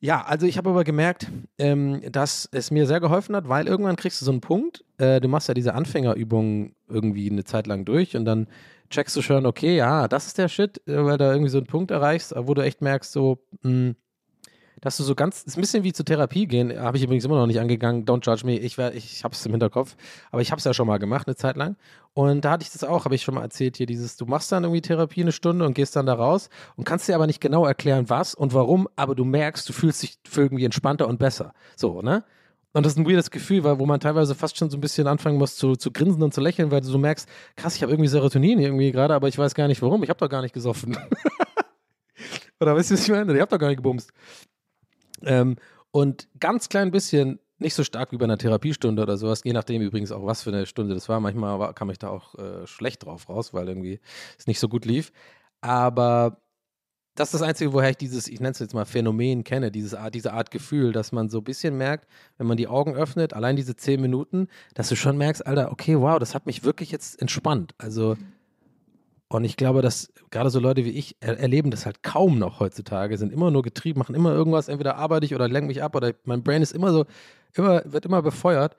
[0.00, 3.94] ja, also ich habe aber gemerkt, ähm, dass es mir sehr geholfen hat, weil irgendwann
[3.94, 7.84] kriegst du so einen Punkt, äh, du machst ja diese Anfängerübungen irgendwie eine Zeit lang
[7.84, 8.48] durch und dann
[8.90, 11.68] checkst du schon, okay, ja, das ist der Shit, äh, weil da irgendwie so einen
[11.68, 13.94] Punkt erreichst, wo du echt merkst, so, mh,
[14.82, 17.36] dass du so ganz, ist ein bisschen wie zur Therapie gehen, habe ich übrigens immer
[17.36, 19.96] noch nicht angegangen, don't judge me, ich, ich habe es im Hinterkopf,
[20.30, 21.76] aber ich habe es ja schon mal gemacht eine Zeit lang
[22.12, 24.52] und da hatte ich das auch, habe ich schon mal erzählt hier, dieses, du machst
[24.52, 27.40] dann irgendwie Therapie eine Stunde und gehst dann da raus und kannst dir aber nicht
[27.40, 31.54] genau erklären, was und warum, aber du merkst, du fühlst dich irgendwie entspannter und besser,
[31.76, 32.24] so, ne?
[32.74, 35.06] Und das ist ein weirdes Gefühl, weil, wo man teilweise fast schon so ein bisschen
[35.06, 37.92] anfangen muss zu, zu grinsen und zu lächeln, weil du so merkst, krass, ich habe
[37.92, 40.02] irgendwie Serotonin irgendwie gerade, aber ich weiß gar nicht warum.
[40.02, 40.96] Ich habe doch gar nicht gesoffen.
[42.60, 43.34] Oder weißt du, was ich meine?
[43.34, 44.10] Ich habe doch gar nicht gebumst.
[45.24, 45.56] Ähm,
[45.90, 49.82] und ganz klein bisschen, nicht so stark wie bei einer Therapiestunde oder sowas, je nachdem
[49.82, 51.20] übrigens auch, was für eine Stunde das war.
[51.20, 54.00] Manchmal war, kam ich da auch äh, schlecht drauf raus, weil irgendwie
[54.38, 55.12] es nicht so gut lief.
[55.60, 56.42] Aber
[57.14, 59.94] das ist das Einzige, woher ich dieses, ich nenne es jetzt mal Phänomen kenne, dieses
[59.94, 62.06] Art, diese Art Gefühl, dass man so ein bisschen merkt,
[62.38, 65.98] wenn man die Augen öffnet, allein diese zehn Minuten, dass du schon merkst, Alter, okay,
[65.98, 67.74] wow, das hat mich wirklich jetzt entspannt.
[67.78, 68.16] Also,
[69.34, 72.60] und ich glaube, dass gerade so Leute wie ich er erleben das halt kaum noch
[72.60, 75.96] heutzutage, sind immer nur getrieben, machen immer irgendwas, entweder arbeite ich oder lenke mich ab
[75.96, 77.06] oder mein Brain ist immer so,
[77.54, 78.76] immer, wird immer befeuert.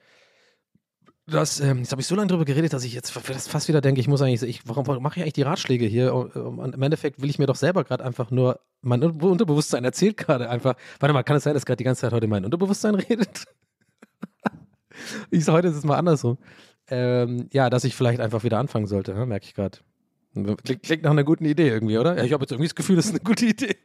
[1.26, 4.02] Das, ähm, jetzt habe ich so lange drüber geredet, dass ich jetzt fast wieder denke,
[4.02, 6.13] ich muss eigentlich, ich, warum, warum mache ich eigentlich die Ratschläge hier?
[6.13, 10.50] Und Im Endeffekt will ich mir doch selber gerade einfach nur, mein Unterbewusstsein erzählt gerade
[10.50, 13.46] einfach, warte mal, kann es sein, dass gerade die ganze Zeit heute mein Unterbewusstsein redet?
[15.32, 16.38] ich heute ist es mal andersrum.
[16.89, 19.26] Ähm, ja, dass ich vielleicht einfach wieder anfangen sollte, ne?
[19.26, 19.80] merke ich gerade.
[20.34, 22.17] Klingt, klingt nach einer guten Idee irgendwie, oder?
[22.17, 23.76] Ja, ich habe jetzt irgendwie das Gefühl, das ist eine gute Idee.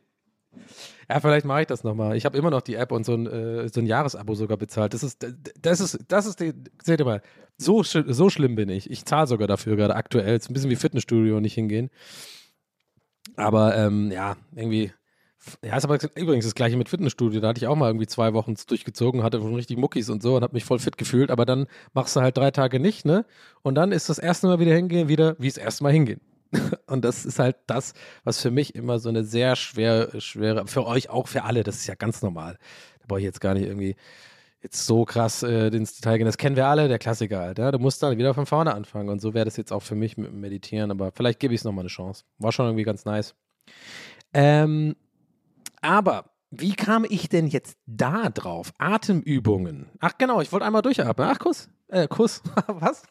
[1.09, 2.17] Ja, vielleicht mache ich das nochmal.
[2.17, 4.93] Ich habe immer noch die App und so ein, äh, so ein Jahresabo sogar bezahlt.
[4.93, 5.27] Das ist,
[5.61, 7.23] das ist, das ist die, seht ihr mal,
[7.57, 8.91] so, so schlimm bin ich.
[8.91, 10.37] Ich zahle sogar dafür gerade aktuell.
[10.37, 11.91] Ist ein bisschen wie Fitnessstudio und nicht hingehen.
[13.37, 14.93] Aber ähm, ja, irgendwie.
[15.65, 17.41] Ja, ist aber übrigens das gleiche mit Fitnessstudio.
[17.41, 20.37] Da hatte ich auch mal irgendwie zwei Wochen durchgezogen, hatte schon richtig Muckis und so
[20.37, 21.31] und habe mich voll fit gefühlt.
[21.31, 23.25] Aber dann machst du halt drei Tage nicht, ne?
[23.63, 26.21] Und dann ist das erste Mal wieder hingehen, wieder wie das erste Mal hingehen.
[26.87, 30.87] Und das ist halt das, was für mich immer so eine sehr schwere, schwere, für
[30.87, 32.59] euch auch, für alle, das ist ja ganz normal.
[33.01, 33.97] Da brauche ich jetzt gar nicht irgendwie
[34.63, 36.27] jetzt so krass äh, ins Detail gehen.
[36.27, 37.59] Das kennen wir alle, der Klassiker halt.
[37.59, 37.71] Ja?
[37.71, 39.09] Du musst dann wieder von vorne anfangen.
[39.09, 40.91] Und so wäre das jetzt auch für mich mit dem Meditieren.
[40.91, 42.25] Aber vielleicht gebe ich es nochmal eine Chance.
[42.39, 43.35] War schon irgendwie ganz nice.
[44.33, 44.97] Ähm,
[45.81, 48.73] aber wie kam ich denn jetzt da drauf?
[48.79, 49.91] Atemübungen.
[50.01, 51.29] Ach genau, ich wollte einmal durchatmen.
[51.29, 51.69] Ach, Kuss.
[51.89, 52.43] Äh, Kuss.
[52.67, 53.03] Was?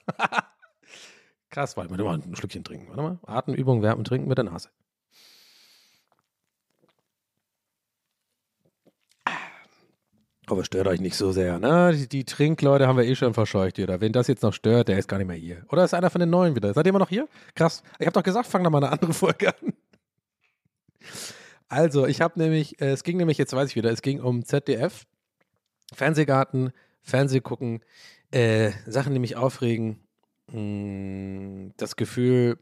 [1.49, 2.87] Krass, warte mal, mal ein Schlückchen trinken.
[2.89, 3.19] Warte mal.
[3.25, 4.69] Atemübung, wärmen, trinken mit der Nase.
[10.49, 11.93] Aber stört euch nicht so sehr, ne?
[11.93, 13.99] Die, die, Trinkleute haben wir eh schon verscheucht, oder?
[13.99, 15.65] Wenn das jetzt noch stört, der ist gar nicht mehr hier.
[15.69, 16.73] Oder ist einer von den Neuen wieder?
[16.73, 17.27] Seid ihr immer noch hier?
[17.53, 17.83] Krass.
[17.99, 19.73] Ich habe doch gesagt, fang doch mal eine andere Folge an.
[21.67, 24.45] Also, ich habe nämlich, äh, es ging nämlich, jetzt weiß ich wieder, es ging um
[24.45, 25.05] ZDF,
[25.93, 27.81] Fernsehgarten, Fernsehgucken,
[28.31, 29.99] äh, Sachen, die mich aufregen,
[30.51, 32.57] hm, das Gefühl,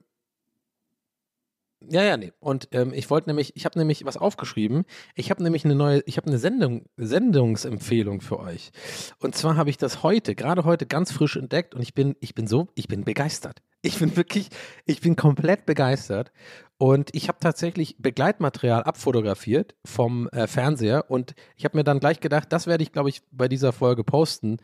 [1.90, 2.32] ja, ja, nee.
[2.40, 4.86] Und ähm, ich wollte nämlich, ich habe nämlich was aufgeschrieben.
[5.14, 8.72] Ich habe nämlich eine neue, ich habe eine Sendung, Sendungsempfehlung für euch.
[9.20, 12.34] Und zwar habe ich das heute, gerade heute ganz frisch entdeckt und ich bin, ich
[12.34, 13.62] bin so, ich bin begeistert.
[13.82, 14.50] Ich bin wirklich,
[14.86, 16.32] ich bin komplett begeistert.
[16.78, 22.20] Und ich habe tatsächlich Begleitmaterial abfotografiert vom äh, Fernseher und ich habe mir dann gleich
[22.20, 24.58] gedacht, das werde ich, glaube ich, bei dieser Folge posten,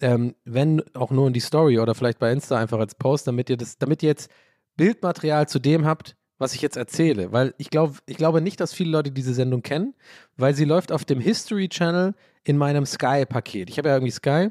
[0.00, 3.48] ähm, wenn auch nur in die Story oder vielleicht bei Insta einfach als Post, damit
[3.48, 4.28] ihr das, damit ihr jetzt
[4.76, 7.30] Bildmaterial zu dem habt, was ich jetzt erzähle.
[7.30, 9.94] Weil ich glaube, ich glaube nicht, dass viele Leute diese Sendung kennen,
[10.36, 13.70] weil sie läuft auf dem History Channel in meinem Sky-Paket.
[13.70, 14.50] Ich habe ja irgendwie Sky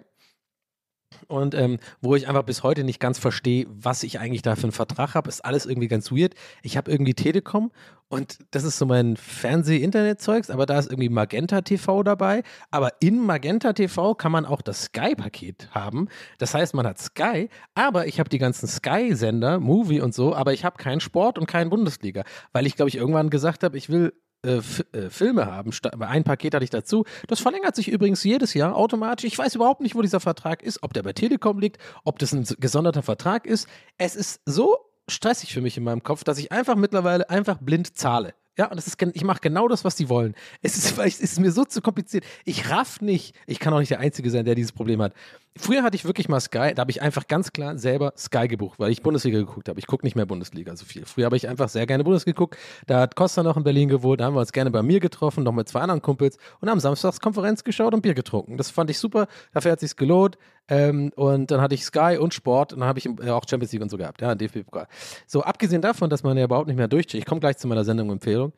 [1.27, 4.63] und ähm, wo ich einfach bis heute nicht ganz verstehe, was ich eigentlich da für
[4.63, 6.35] einen Vertrag habe, ist alles irgendwie ganz weird.
[6.63, 7.71] Ich habe irgendwie Telekom
[8.09, 12.43] und das ist so mein Fernseh-Internet-Zeugs, aber da ist irgendwie Magenta TV dabei.
[12.69, 16.09] Aber in Magenta TV kann man auch das Sky-Paket haben.
[16.37, 20.53] Das heißt, man hat Sky, aber ich habe die ganzen Sky-Sender, Movie und so, aber
[20.53, 23.89] ich habe keinen Sport und keinen Bundesliga, weil ich glaube ich irgendwann gesagt habe, ich
[23.89, 24.13] will
[24.43, 24.57] äh,
[24.97, 25.71] äh, Filme haben.
[25.99, 27.05] Ein Paket hatte ich dazu.
[27.27, 29.25] Das verlängert sich übrigens jedes Jahr automatisch.
[29.25, 32.33] Ich weiß überhaupt nicht, wo dieser Vertrag ist, ob der bei Telekom liegt, ob das
[32.33, 33.67] ein gesonderter Vertrag ist.
[33.97, 34.77] Es ist so
[35.07, 38.33] stressig für mich in meinem Kopf, dass ich einfach mittlerweile einfach blind zahle.
[38.57, 40.35] Ja, und das ist, ich mache genau das, was die wollen.
[40.61, 42.25] Es ist, es ist mir so zu kompliziert.
[42.45, 43.35] Ich raff nicht.
[43.47, 45.13] Ich kann auch nicht der Einzige sein, der dieses Problem hat.
[45.57, 48.79] Früher hatte ich wirklich mal Sky, da habe ich einfach ganz klar selber Sky gebucht,
[48.79, 49.79] weil ich Bundesliga geguckt habe.
[49.79, 51.05] Ich gucke nicht mehr Bundesliga so viel.
[51.05, 52.57] Früher habe ich einfach sehr gerne Bundesliga geguckt.
[52.87, 55.43] Da hat Costa noch in Berlin gewohnt, da haben wir uns gerne bei mir getroffen,
[55.43, 58.55] noch mit zwei anderen Kumpels und haben Samstagskonferenz geschaut und Bier getrunken.
[58.55, 60.37] Das fand ich super, dafür hat sich's gelohnt.
[60.71, 63.73] Ähm, und dann hatte ich Sky und Sport und dann habe ich äh, auch Champions
[63.73, 64.87] League und so gehabt, ja, DFB-Pokal.
[65.27, 67.83] So, abgesehen davon, dass man ja überhaupt nicht mehr durchcheckt, ich komme gleich zu meiner
[67.83, 68.53] Sendung-Empfehlung,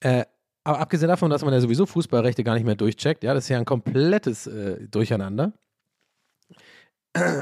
[0.00, 0.24] äh,
[0.64, 3.48] aber abgesehen davon, dass man ja sowieso Fußballrechte gar nicht mehr durchcheckt, ja, das ist
[3.50, 5.52] ja ein komplettes äh, Durcheinander,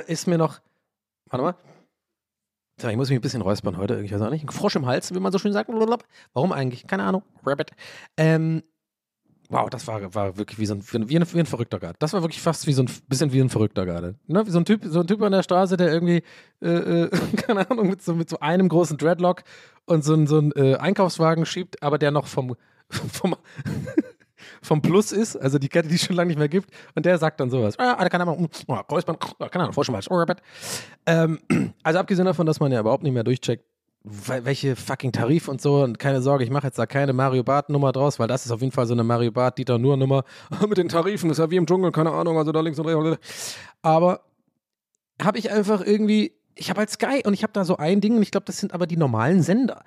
[0.08, 0.60] ist mir noch,
[1.30, 1.54] warte mal,
[2.78, 5.14] ich muss mich ein bisschen räuspern heute, ich weiß auch nicht, ein Frosch im Hals,
[5.14, 5.70] wie man so schön sagt,
[6.32, 7.70] warum eigentlich, keine Ahnung, Rabbit,
[8.16, 8.64] ähm,
[9.48, 11.96] Wow, das war, war wirklich wie so ein, wie ein, wie ein Verrückter gerade.
[11.98, 14.16] Das war wirklich fast wie so ein bisschen wie ein Verrückter gerade.
[14.26, 14.46] Ne?
[14.46, 16.22] Wie so ein Typ, so ein Typ an der Straße, der irgendwie,
[16.60, 16.68] äh,
[17.04, 19.44] äh, keine Ahnung, mit so, mit so einem großen Dreadlock
[19.84, 22.56] und so, so einen äh, Einkaufswagen schiebt, aber der noch vom,
[22.88, 23.36] vom,
[24.62, 27.18] vom Plus ist, also die Kette, die es schon lange nicht mehr gibt, und der
[27.18, 27.78] sagt dann sowas.
[27.78, 30.06] Ah, keine Ahnung, oh, Kreuzband, oh, keine Ahnung, Vorschmalz,
[31.06, 31.38] ähm,
[31.82, 33.64] Also abgesehen davon, dass man ja überhaupt nicht mehr durchcheckt,
[34.08, 37.70] welche fucking Tarif und so und keine Sorge, ich mache jetzt da keine Mario Bart
[37.70, 40.24] Nummer draus, weil das ist auf jeden Fall so eine Mario Bart Dieter Nur Nummer
[40.68, 43.56] mit den Tarifen, ist ja wie im Dschungel, keine Ahnung, also da links und rechts.
[43.82, 44.20] Aber
[45.20, 48.16] habe ich einfach irgendwie, ich habe halt Sky und ich habe da so ein Ding
[48.16, 49.82] und ich glaube, das sind aber die normalen Sender.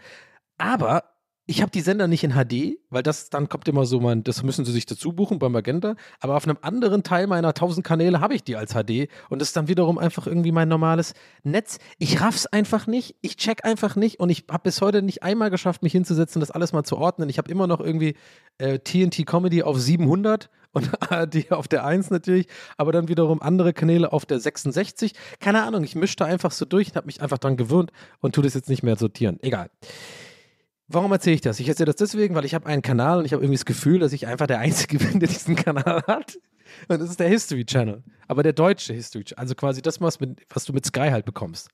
[0.57, 1.05] Aber
[1.49, 4.43] ich habe die Sender nicht in HD, weil das dann kommt immer so, man, das
[4.43, 5.95] müssen sie sich dazu buchen beim Magenta.
[6.19, 9.47] Aber auf einem anderen Teil meiner 1000 Kanäle habe ich die als HD und das
[9.47, 11.79] ist dann wiederum einfach irgendwie mein normales Netz.
[11.97, 15.49] Ich raff's einfach nicht, ich check einfach nicht und ich habe bis heute nicht einmal
[15.49, 17.29] geschafft, mich hinzusetzen, das alles mal zu ordnen.
[17.29, 18.13] Ich habe immer noch irgendwie
[18.59, 22.45] äh, TNT Comedy auf 700 und ARD auf der 1 natürlich,
[22.77, 25.13] aber dann wiederum andere Kanäle auf der 66.
[25.39, 28.43] Keine Ahnung, ich mischte einfach so durch und habe mich einfach dran gewöhnt und tu
[28.43, 29.39] das jetzt nicht mehr sortieren.
[29.41, 29.71] Egal.
[30.91, 31.59] Warum erzähle ich das?
[31.59, 33.99] Ich erzähle das deswegen, weil ich habe einen Kanal und ich habe irgendwie das Gefühl,
[33.99, 36.39] dass ich einfach der Einzige bin, der diesen Kanal hat.
[36.87, 38.03] Und das ist der History Channel.
[38.27, 39.39] Aber der deutsche History Channel.
[39.39, 41.69] Also quasi das, was, mit, was du mit Sky halt bekommst.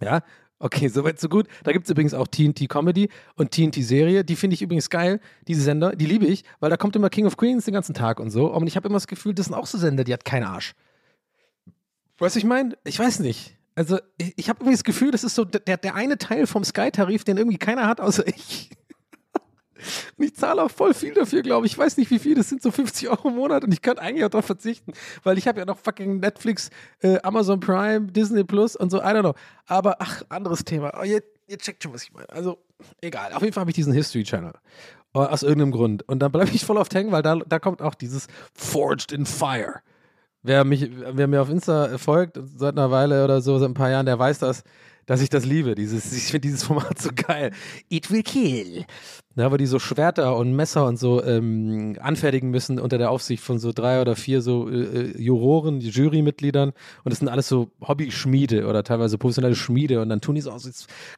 [0.00, 0.22] Ja,
[0.60, 1.48] okay, soweit so gut.
[1.64, 4.24] Da gibt es übrigens auch TNT Comedy und TNT Serie.
[4.24, 5.96] Die finde ich übrigens geil, diese Sender.
[5.96, 8.52] Die liebe ich, weil da kommt immer King of Queens den ganzen Tag und so.
[8.52, 10.74] Und ich habe immer das Gefühl, das sind auch so Sender, die hat keinen Arsch.
[12.18, 12.76] Weißt du, ich meine?
[12.84, 13.56] Ich weiß nicht.
[13.74, 16.64] Also, ich, ich habe irgendwie das Gefühl, das ist so der, der eine Teil vom
[16.64, 18.70] Sky-Tarif, den irgendwie keiner hat, außer ich.
[20.16, 21.72] Und ich zahle auch voll viel dafür, glaube ich.
[21.72, 22.34] Ich weiß nicht, wie viel.
[22.34, 24.92] Das sind so 50 Euro im Monat und ich könnte eigentlich auch darauf verzichten,
[25.24, 26.70] weil ich habe ja noch fucking Netflix,
[27.00, 28.98] äh, Amazon Prime, Disney Plus und so.
[28.98, 29.34] I don't know.
[29.66, 30.92] Aber ach, anderes Thema.
[31.00, 32.28] Oh, ihr, ihr checkt schon, was ich meine.
[32.30, 32.58] Also,
[33.00, 33.32] egal.
[33.32, 34.52] Auf jeden Fall habe ich diesen History Channel.
[35.14, 36.08] Äh, Aus irgendeinem Grund.
[36.08, 39.26] Und dann bleibe ich voll oft hängen, weil da, da kommt auch dieses Forged in
[39.26, 39.80] Fire.
[40.42, 43.90] Wer, mich, wer mir auf Insta folgt, seit einer Weile oder so, seit ein paar
[43.90, 44.64] Jahren, der weiß das,
[45.06, 45.74] dass ich das liebe.
[45.74, 47.52] Dieses, ich finde dieses Format so geil.
[47.88, 48.84] It will kill.
[49.34, 53.42] Ja, wo die so Schwerter und Messer und so ähm, anfertigen müssen unter der Aufsicht
[53.42, 56.70] von so drei oder vier so äh, äh, Juroren, Jurymitgliedern.
[57.04, 60.02] Und das sind alles so Hobby-Schmiede oder teilweise professionelle Schmiede.
[60.02, 60.68] Und dann tun die so aus,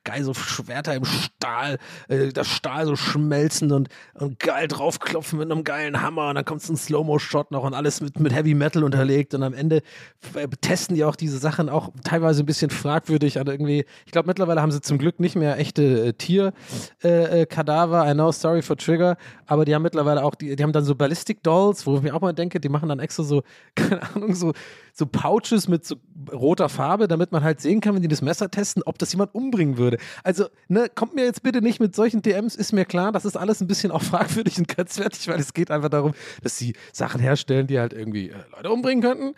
[0.04, 5.50] geil so Schwerter im Stahl, äh, das Stahl so schmelzen und, und geil draufklopfen mit
[5.50, 6.28] einem geilen Hammer.
[6.28, 9.34] Und dann kommt so ein Slow-Mo-Shot noch und alles mit, mit Heavy Metal unterlegt.
[9.34, 9.82] Und am Ende
[10.34, 13.38] äh, testen die auch diese Sachen auch teilweise ein bisschen fragwürdig.
[13.38, 18.03] Also irgendwie, ich glaube, mittlerweile haben sie zum Glück nicht mehr echte äh, Tier-Kadaver.
[18.11, 19.16] I know, sorry for Trigger.
[19.46, 22.14] Aber die haben mittlerweile auch, die, die haben dann so Ballistic Dolls, wo ich mir
[22.14, 23.42] auch mal denke, die machen dann extra so,
[23.74, 24.52] keine Ahnung, so,
[24.97, 25.97] so Pouches mit so
[26.32, 29.34] roter Farbe, damit man halt sehen kann, wenn die das Messer testen, ob das jemand
[29.34, 29.99] umbringen würde.
[30.22, 33.36] Also, ne, kommt mir jetzt bitte nicht mit solchen DMs, ist mir klar, das ist
[33.36, 37.20] alles ein bisschen auch fragwürdig und grenzwertig, weil es geht einfach darum, dass sie Sachen
[37.20, 39.34] herstellen, die halt irgendwie äh, Leute umbringen könnten.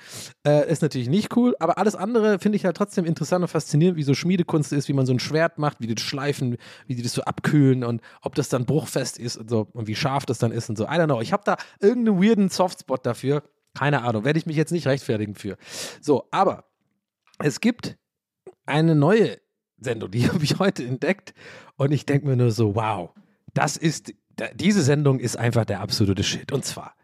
[0.46, 3.96] Äh, ist natürlich nicht cool, aber alles andere finde ich halt trotzdem interessant und faszinierend,
[3.96, 6.94] wie so Schmiedekunst ist, wie man so ein Schwert macht, wie die das schleifen, wie
[6.94, 10.26] die das so abkühlen und ob das dann bruchfest ist und so und wie scharf
[10.26, 10.84] das dann ist und so.
[10.84, 11.22] I don't know.
[11.22, 13.42] Ich habe da irgendeinen weirden Softspot dafür.
[13.76, 15.58] Keine Ahnung, werde ich mich jetzt nicht rechtfertigen für.
[16.00, 16.64] So, aber
[17.38, 17.98] es gibt
[18.64, 19.38] eine neue
[19.78, 21.34] Sendung, die habe ich heute entdeckt
[21.76, 23.10] und ich denke mir nur so, wow,
[23.52, 24.14] das ist,
[24.54, 26.52] diese Sendung ist einfach der absolute Shit.
[26.52, 26.94] Und zwar,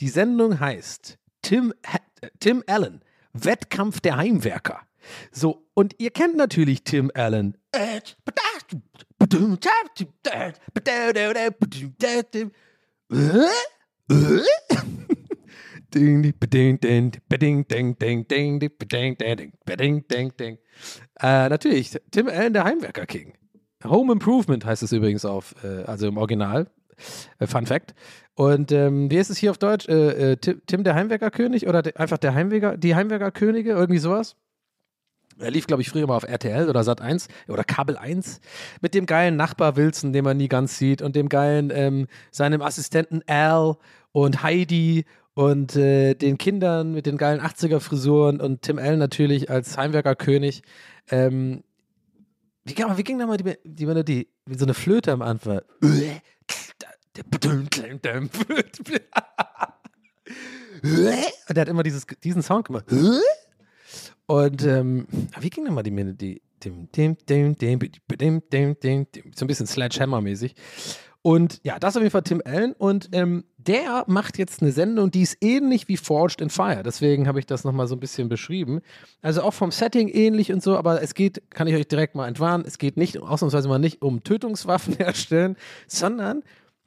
[0.00, 3.02] die Sendung heißt Tim, äh, Tim Allen,
[3.34, 4.80] Wettkampf der Heimwerker.
[5.30, 7.58] So, und ihr kennt natürlich Tim Allen.
[21.20, 23.34] Äh, natürlich, Tim Allen, der Heimwerker King.
[23.84, 26.70] Home Improvement heißt es übrigens auf, äh, also im Original.
[27.38, 27.94] Äh, Fun Fact.
[28.34, 29.88] Und ähm, wie ist es hier auf Deutsch?
[29.88, 34.36] Äh, äh, Tim, Tim der Heimwerkerkönig oder de, einfach der Heimwerker, die Heimwerkerkönige, irgendwie sowas?
[35.38, 38.40] Er lief, glaube ich, früher mal auf RTL oder Sat 1 oder Kabel 1
[38.80, 42.62] mit dem geilen Nachbar Wilson, den man nie ganz sieht, und dem geilen, ähm, seinem
[42.62, 43.76] Assistenten Al
[44.12, 45.04] und Heidi
[45.34, 50.62] und äh, den Kindern mit den geilen 80er-Frisuren und Tim Allen natürlich als Heimwerkerkönig.
[51.10, 51.62] Ähm,
[52.64, 54.28] wie, wie ging da mal die, die Melodie?
[54.46, 55.60] Wie so eine Flöte am Anfang.
[61.48, 62.86] Und der hat immer dieses, diesen Sound gemacht.
[64.26, 65.06] Und ähm,
[65.38, 66.42] wie ging denn mal die Melodie?
[66.62, 66.88] Dim.
[69.34, 70.54] So ein bisschen Sledgehammer-mäßig.
[71.22, 72.72] Und ja, das auf jeden Fall Tim Allen.
[72.72, 76.82] Und ähm, der macht jetzt eine Sendung, die ist ähnlich wie Forged in Fire.
[76.84, 78.80] Deswegen habe ich das nochmal so ein bisschen beschrieben.
[79.22, 82.28] Also auch vom Setting ähnlich und so, aber es geht, kann ich euch direkt mal
[82.28, 85.56] entwarnen, es geht nicht, ausnahmsweise mal nicht um Tötungswaffen herstellen,
[85.86, 86.42] sondern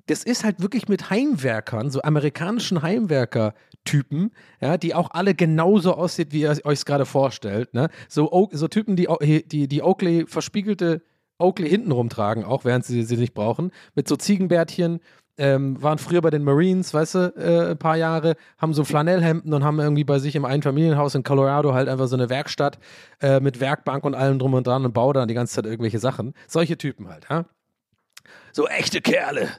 [0.08, 6.32] das ist halt wirklich mit Heimwerkern, so amerikanischen Heimwerker-Typen, ja, die auch alle genauso aussieht,
[6.32, 7.74] wie ihr euch es gerade vorstellt.
[7.74, 7.90] Ne?
[8.08, 9.08] So, so Typen, die,
[9.46, 11.02] die, die Oakley verspiegelte
[11.40, 15.00] Oakley hinten rumtragen, auch während sie sie nicht brauchen, mit so Ziegenbärtchen.
[15.40, 19.54] Ähm, waren früher bei den Marines, weißt du, äh, ein paar Jahre, haben so Flanellhemden
[19.54, 22.80] und haben irgendwie bei sich im Einfamilienhaus in Colorado halt einfach so eine Werkstatt
[23.22, 26.00] äh, mit Werkbank und allem drum und dran und bauen dann die ganze Zeit irgendwelche
[26.00, 26.34] Sachen.
[26.48, 27.46] Solche Typen halt, ja.
[28.52, 29.50] So echte Kerle.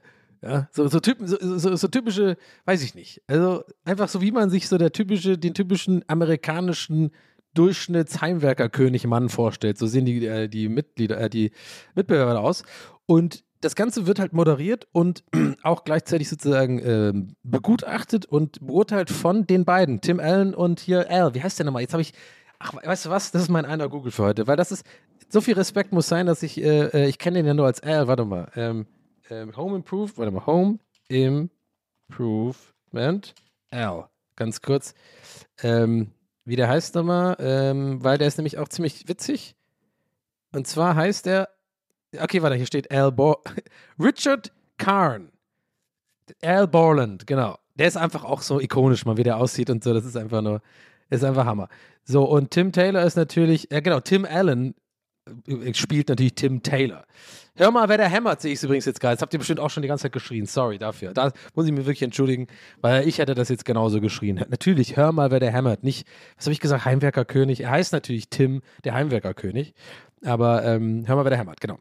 [0.42, 3.22] Ja, so, so, Typen, so, so, so typische, weiß ich nicht.
[3.26, 7.10] Also einfach so, wie man sich so der typische, den typischen amerikanischen
[7.54, 9.78] Durchschnittsheimwerkerkönig-Mann vorstellt.
[9.78, 11.50] So sehen die, äh, die Mitglieder, äh, die
[11.94, 12.62] Mitbewerber aus.
[13.06, 15.24] Und das Ganze wird halt moderiert und
[15.62, 21.34] auch gleichzeitig sozusagen ähm, begutachtet und beurteilt von den beiden, Tim Allen und hier Al.
[21.34, 21.82] Wie heißt der nochmal?
[21.82, 22.12] Jetzt habe ich,
[22.59, 23.30] ach, weißt du was?
[23.30, 24.84] Das ist mein einer Google für heute, weil das ist,
[25.28, 27.80] so viel Respekt muss sein, dass ich, äh, äh, ich kenne den ja nur als
[27.82, 28.50] Al, warte mal.
[28.56, 28.86] Ähm,
[29.30, 30.78] ähm, Home Improvement, warte mal, Home
[32.09, 33.34] Improvement
[33.70, 34.09] Al.
[34.36, 34.94] Ganz kurz.
[35.62, 36.12] Ähm,
[36.44, 39.54] wie der heißt nochmal, ähm, weil der ist nämlich auch ziemlich witzig.
[40.52, 41.50] Und zwar heißt er,
[42.16, 43.42] okay, warte, hier steht Al Bor
[43.98, 45.30] Richard Karn.
[46.42, 47.59] Al Borland, genau.
[47.74, 49.94] Der ist einfach auch so ikonisch, mal wie der aussieht und so.
[49.94, 50.61] Das ist einfach nur,
[51.11, 51.68] ist einfach Hammer.
[52.04, 54.74] So, und Tim Taylor ist natürlich, ja genau, Tim Allen
[55.46, 57.04] äh, spielt natürlich Tim Taylor.
[57.54, 59.16] Hör mal, wer der hämmert, sehe ich übrigens jetzt gerade.
[59.16, 60.46] Das habt ihr bestimmt auch schon die ganze Zeit geschrien.
[60.46, 61.12] Sorry dafür.
[61.12, 62.46] Da muss ich mir wirklich entschuldigen,
[62.80, 64.44] weil ich hätte das jetzt genauso geschrien.
[64.48, 65.82] Natürlich, hör mal, wer der hämmert.
[65.82, 66.06] Nicht,
[66.36, 67.62] was habe ich gesagt, Heimwerkerkönig.
[67.62, 69.74] Er heißt natürlich Tim, der Heimwerkerkönig.
[70.24, 71.78] Aber ähm, hör mal, wer der hämmert, genau.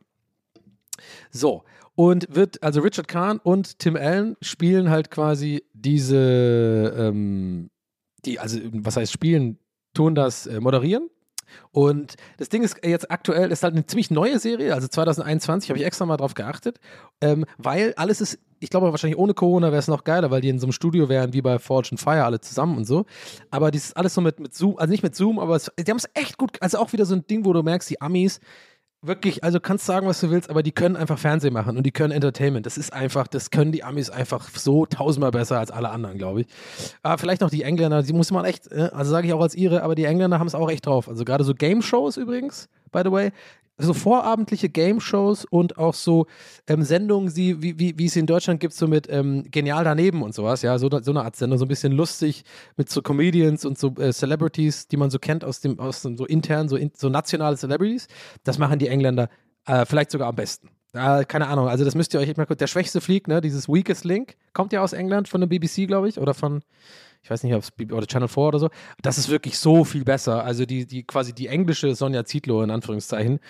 [1.32, 1.64] So,
[1.96, 7.70] und wird, also Richard Kahn und Tim Allen spielen halt quasi diese, ähm,
[8.26, 9.58] die, also was heißt spielen,
[9.94, 11.10] tun das äh, moderieren.
[11.72, 15.80] Und das Ding ist jetzt aktuell, ist halt eine ziemlich neue Serie, also 2021 habe
[15.80, 16.80] ich extra mal drauf geachtet,
[17.22, 20.50] ähm, weil alles ist, ich glaube wahrscheinlich ohne Corona wäre es noch geiler, weil die
[20.50, 23.06] in so einem Studio wären wie bei Forge and Fire alle zusammen und so.
[23.50, 25.98] Aber dieses alles so mit, mit Zoom, also nicht mit Zoom, aber es, die haben
[25.98, 28.40] es echt gut, also auch wieder so ein Ding, wo du merkst, die Amis,
[29.02, 31.92] wirklich, also kannst sagen, was du willst, aber die können einfach Fernsehen machen und die
[31.92, 32.66] können Entertainment.
[32.66, 36.42] Das ist einfach, das können die Amis einfach so tausendmal besser als alle anderen, glaube
[36.42, 36.48] ich.
[37.04, 39.56] Aber vielleicht noch die Engländer, die muss man echt, äh, also sage ich auch als
[39.56, 41.08] ihre, aber die Engländer haben es auch echt drauf.
[41.08, 43.32] Also gerade so Game-Shows übrigens, by the way,
[43.78, 46.26] so vorabendliche Game-Shows und auch so
[46.68, 50.34] ähm, Sendungen, die, wie, wie, es in Deutschland gibt, so mit ähm, Genial daneben und
[50.34, 52.44] sowas, ja, so, so eine Art Sendung, so ein bisschen lustig
[52.76, 56.18] mit so Comedians und so äh, Celebrities, die man so kennt aus dem, aus dem
[56.18, 58.08] so intern, so, in, so nationale Celebrities.
[58.44, 59.30] Das machen die Engländer
[59.66, 60.70] äh, vielleicht sogar am besten.
[60.94, 62.58] Äh, keine Ahnung, also das müsst ihr euch echt mal gucken.
[62.58, 66.10] Der schwächste Flieg, ne, dieses Weakest Link, kommt ja aus England von der BBC, glaube
[66.10, 66.64] ich, oder von,
[67.28, 68.70] ich weiß nicht, ob es oder Channel 4 oder so.
[69.02, 70.46] Das ist wirklich so viel besser.
[70.46, 73.42] Also die, die quasi die englische Sonja Zietlow in Anführungszeichen,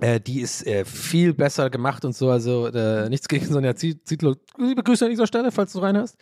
[0.00, 2.30] äh, die ist äh, viel besser gemacht und so.
[2.30, 4.34] Also äh, nichts gegen Sonja Zie- Zietlow.
[4.56, 6.16] Liebe Grüße an dieser Stelle, falls du reinhörst.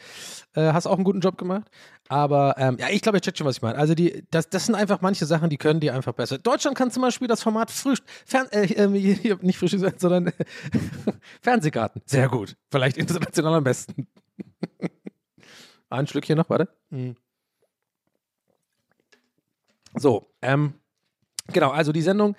[0.54, 1.70] Äh, hast auch einen guten Job gemacht.
[2.09, 3.78] Aber ähm, ja, ich glaube, ihr checkt schon, was ich meine.
[3.78, 6.38] Also die, das, das sind einfach manche Sachen, die können die einfach besser.
[6.38, 10.32] Deutschland kann zum Beispiel das Format Frühst Fern äh, äh, hier, nicht Frühstück, sondern
[11.40, 12.02] Fernsehgarten.
[12.04, 12.56] Sehr gut.
[12.72, 14.09] Vielleicht international am besten.
[15.91, 16.68] Ein Schlückchen noch, warte.
[16.91, 17.12] Mm.
[19.95, 20.74] So, ähm,
[21.53, 22.36] genau, also die Sendung,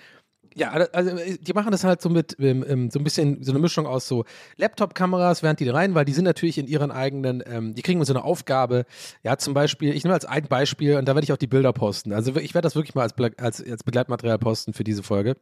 [0.56, 3.52] ja, also äh, die machen das halt so mit ähm, ähm, so ein bisschen so
[3.52, 4.26] eine Mischung aus so
[4.58, 8.04] Laptop-Kameras, während die da rein, weil die sind natürlich in ihren eigenen, ähm, die kriegen
[8.06, 8.86] so eine Aufgabe,
[9.24, 11.74] ja, zum Beispiel, ich nehme als ein Beispiel und da werde ich auch die Bilder
[11.74, 12.14] posten.
[12.14, 15.36] Also ich werde das wirklich mal als, als, als Begleitmaterial posten für diese Folge.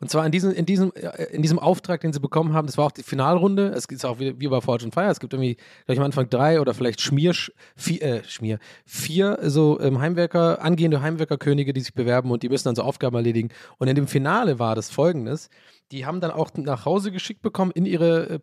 [0.00, 2.78] Und zwar in diesem, in, diesem, äh, in diesem Auftrag, den sie bekommen haben, das
[2.78, 3.68] war auch die Finalrunde.
[3.68, 5.10] Es ist auch wie, wie bei Forge and Fire.
[5.10, 7.34] Es gibt irgendwie, glaube ich, am Anfang drei oder vielleicht Schmier,
[7.76, 12.68] vier, äh, Schmier, vier so ähm, Heimwerker, angehende Heimwerkerkönige, die sich bewerben und die müssen
[12.68, 13.50] dann so Aufgaben erledigen.
[13.78, 15.50] Und in dem Finale war das folgendes:
[15.92, 18.38] Die haben dann auch nach Hause geschickt bekommen in ihre äh,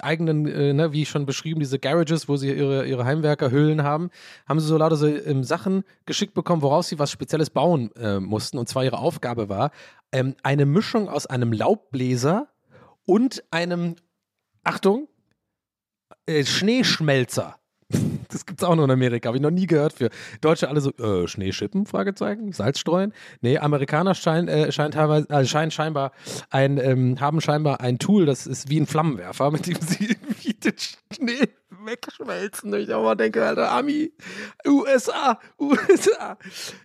[0.00, 4.10] eigenen, äh, ne, wie schon beschrieben, diese Garages, wo sie ihre, ihre Heimwerkerhöhlen haben,
[4.48, 8.20] haben sie so lauter so ähm, Sachen geschickt bekommen, woraus sie was Spezielles bauen äh,
[8.20, 8.58] mussten.
[8.58, 9.72] Und zwar ihre Aufgabe war,
[10.12, 12.48] ähm, eine Mischung aus einem Laubbläser
[13.04, 13.96] und einem,
[14.62, 15.08] Achtung,
[16.26, 17.58] äh, Schneeschmelzer.
[18.34, 20.10] Das gibt's auch nur in Amerika, habe ich noch nie gehört für.
[20.40, 23.12] Deutsche alle so, äh, Schneeschippen, Fragezeichen, Salz streuen.
[23.40, 26.12] Nee, Amerikaner scheinen, äh, scheinen teilweise, äh, scheinen scheinbar
[26.50, 30.54] ein, ähm, haben scheinbar ein Tool, das ist wie ein Flammenwerfer, mit dem sie irgendwie
[30.54, 30.74] den
[31.12, 31.48] Schnee
[31.84, 32.72] wegschmelzen.
[32.72, 34.12] Und ich auch mal denke, Alter, Ami,
[34.66, 36.36] USA, USA.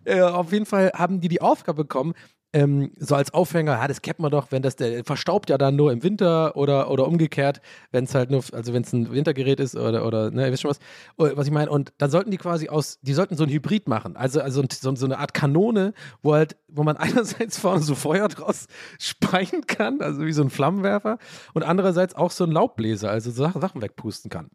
[0.06, 2.14] Äh, auf jeden Fall haben die die Aufgabe bekommen,
[2.52, 5.76] ähm, so als Aufhänger, ja, das kennt man doch, wenn das der verstaubt ja dann
[5.76, 9.60] nur im Winter oder, oder umgekehrt, wenn es halt nur, also wenn es ein Wintergerät
[9.60, 10.80] ist oder, oder ne, ihr wisst schon was,
[11.18, 11.70] oh, was ich meine.
[11.70, 14.96] Und dann sollten die quasi aus, die sollten so ein Hybrid machen, also, also so,
[14.96, 15.94] so eine Art Kanone,
[16.24, 18.66] wo halt, wo man einerseits vorne so Feuer draus
[19.00, 21.20] speien kann, also wie so ein Flammenwerfer,
[21.54, 24.50] und andererseits auch so ein Laubbläser, also so Sachen wegpusten kann.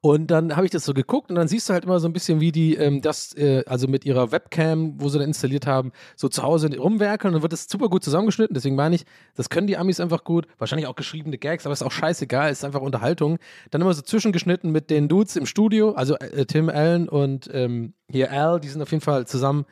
[0.00, 2.12] Und dann habe ich das so geguckt und dann siehst du halt immer so ein
[2.12, 5.92] bisschen, wie die ähm, das, äh, also mit ihrer Webcam, wo sie dann installiert haben,
[6.16, 8.54] so zu Hause rumwerkeln und dann wird das super gut zusammengeschnitten.
[8.54, 9.04] Deswegen meine ich,
[9.34, 10.46] das können die Amis einfach gut.
[10.58, 13.38] Wahrscheinlich auch geschriebene Gags, aber ist auch scheißegal, ist einfach Unterhaltung.
[13.70, 17.94] Dann immer so zwischengeschnitten mit den Dudes im Studio, also äh, Tim Allen und ähm,
[18.10, 19.66] hier Al, die sind auf jeden Fall zusammen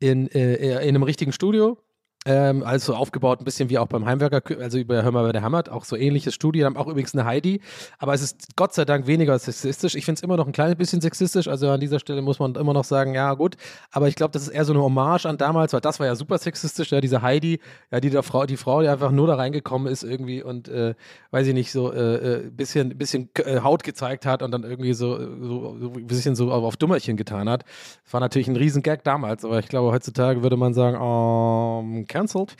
[0.00, 1.78] in, äh, in einem richtigen Studio.
[2.26, 5.42] Ähm, also aufgebaut ein bisschen wie auch beim Heimwerker, also über Hör mal, wer der
[5.42, 7.60] hammert, auch so ähnliches Studio, haben auch übrigens eine Heidi,
[7.98, 9.94] aber es ist Gott sei Dank weniger sexistisch.
[9.94, 12.56] Ich finde es immer noch ein kleines bisschen sexistisch, also an dieser Stelle muss man
[12.56, 13.56] immer noch sagen, ja gut,
[13.92, 16.16] aber ich glaube, das ist eher so eine Hommage an damals, weil das war ja
[16.16, 17.60] super sexistisch, ja, diese Heidi,
[17.92, 20.96] ja, die Frau, die Frau, die einfach nur da reingekommen ist irgendwie und, äh,
[21.30, 24.92] weiß ich nicht, so äh, äh bisschen, bisschen äh, Haut gezeigt hat und dann irgendwie
[24.92, 27.64] so, so, so ein bisschen so auf Dummerchen getan hat.
[28.04, 32.06] Das war natürlich ein riesen Gag damals, aber ich glaube, heutzutage würde man sagen, um,
[32.08, 32.56] cancelled.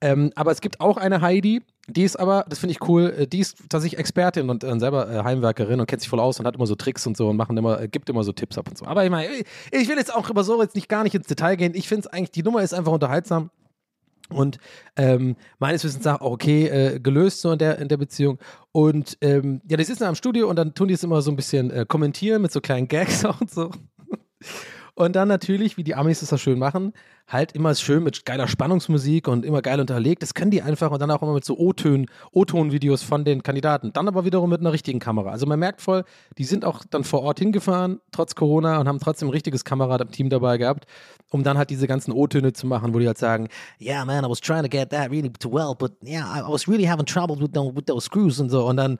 [0.00, 3.26] Ähm, aber es gibt auch eine Heidi, die ist aber, das finde ich cool, äh,
[3.26, 6.46] die ist tatsächlich Expertin und äh, selber äh, Heimwerkerin und kennt sich voll aus und
[6.46, 8.68] hat immer so Tricks und so und machen immer, äh, gibt immer so Tipps ab
[8.68, 8.86] und so.
[8.86, 9.28] Aber ich meine,
[9.70, 11.74] ich will jetzt auch über so jetzt nicht gar nicht ins Detail gehen.
[11.74, 13.50] Ich finde es eigentlich, die Nummer ist einfach unterhaltsam.
[14.32, 14.58] Und
[14.96, 18.38] ähm, meines Wissens auch okay äh, gelöst so in der, in der Beziehung.
[18.72, 21.36] Und ähm, ja, die sitzen am Studio und dann tun die es immer so ein
[21.36, 23.70] bisschen äh, kommentieren mit so kleinen Gags auch und so.
[24.94, 26.92] Und dann natürlich, wie die Amis das da schön machen,
[27.28, 30.22] halt immer schön mit geiler Spannungsmusik und immer geil unterlegt.
[30.22, 33.92] Das können die einfach und dann auch immer mit so O-Tönen, O-Ton-Videos von den Kandidaten.
[33.92, 35.30] Dann aber wiederum mit einer richtigen Kamera.
[35.30, 36.04] Also man merkt voll,
[36.38, 40.28] die sind auch dann vor Ort hingefahren, trotz Corona, und haben trotzdem ein richtiges Kamerateam
[40.28, 40.86] dabei gehabt,
[41.30, 43.48] um dann halt diese ganzen O-Töne zu machen, wo die halt sagen,
[43.80, 46.66] yeah man, I was trying to get that really to well, but yeah, I was
[46.66, 48.66] really having trouble with those screws und so.
[48.66, 48.98] Und dann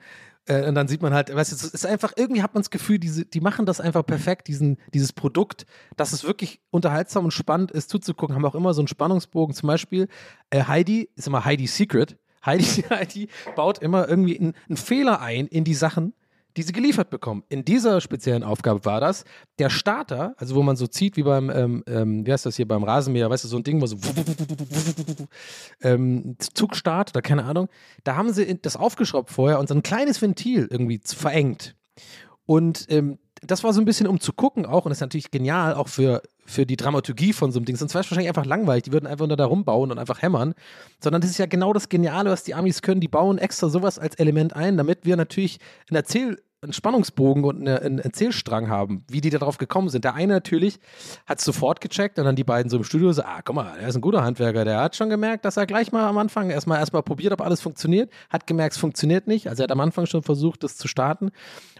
[0.51, 2.69] äh, und dann sieht man halt, weißt du, es ist einfach, irgendwie hat man das
[2.69, 7.31] Gefühl, diese, die machen das einfach perfekt, diesen, dieses Produkt, dass es wirklich unterhaltsam und
[7.31, 9.55] spannend ist zuzugucken, haben auch immer so einen Spannungsbogen.
[9.55, 10.07] Zum Beispiel,
[10.49, 12.17] äh, Heidi ist immer Heidi Secret.
[12.45, 16.13] Heidi, Heidi baut immer irgendwie einen, einen Fehler ein in die Sachen,
[16.57, 17.43] die sie geliefert bekommen.
[17.49, 19.23] In dieser speziellen Aufgabe war das
[19.59, 22.67] der Starter, also wo man so zieht wie beim, ähm, ähm, wie heißt das hier,
[22.67, 23.97] beim Rasenmäher, weißt du, so ein Ding, wo so
[25.81, 27.69] ähm, Zugstart oder keine Ahnung.
[28.03, 31.75] Da haben sie das aufgeschraubt vorher und so ein kleines Ventil irgendwie verengt.
[32.45, 35.31] Und ähm, das war so ein bisschen, um zu gucken auch, und das ist natürlich
[35.31, 36.21] genial, auch für,
[36.51, 37.75] für die Dramaturgie von so einem Ding.
[37.75, 38.83] Sonst wäre es wahrscheinlich einfach langweilig.
[38.83, 40.53] Die würden einfach nur da rumbauen und einfach hämmern.
[40.99, 43.01] Sondern das ist ja genau das Geniale, was die Amis können.
[43.01, 47.61] Die bauen extra sowas als Element ein, damit wir natürlich ein Erzähl einen Spannungsbogen und
[47.61, 50.03] eine, einen Erzählstrang haben, wie die darauf gekommen sind.
[50.03, 50.79] Der eine natürlich
[51.25, 53.73] hat es sofort gecheckt und dann die beiden so im Studio so, ah, guck mal,
[53.79, 56.51] er ist ein guter Handwerker, der hat schon gemerkt, dass er gleich mal am Anfang
[56.51, 59.79] erstmal erstmal probiert, ob alles funktioniert, hat gemerkt, es funktioniert nicht, also er hat am
[59.79, 61.31] Anfang schon versucht, das zu starten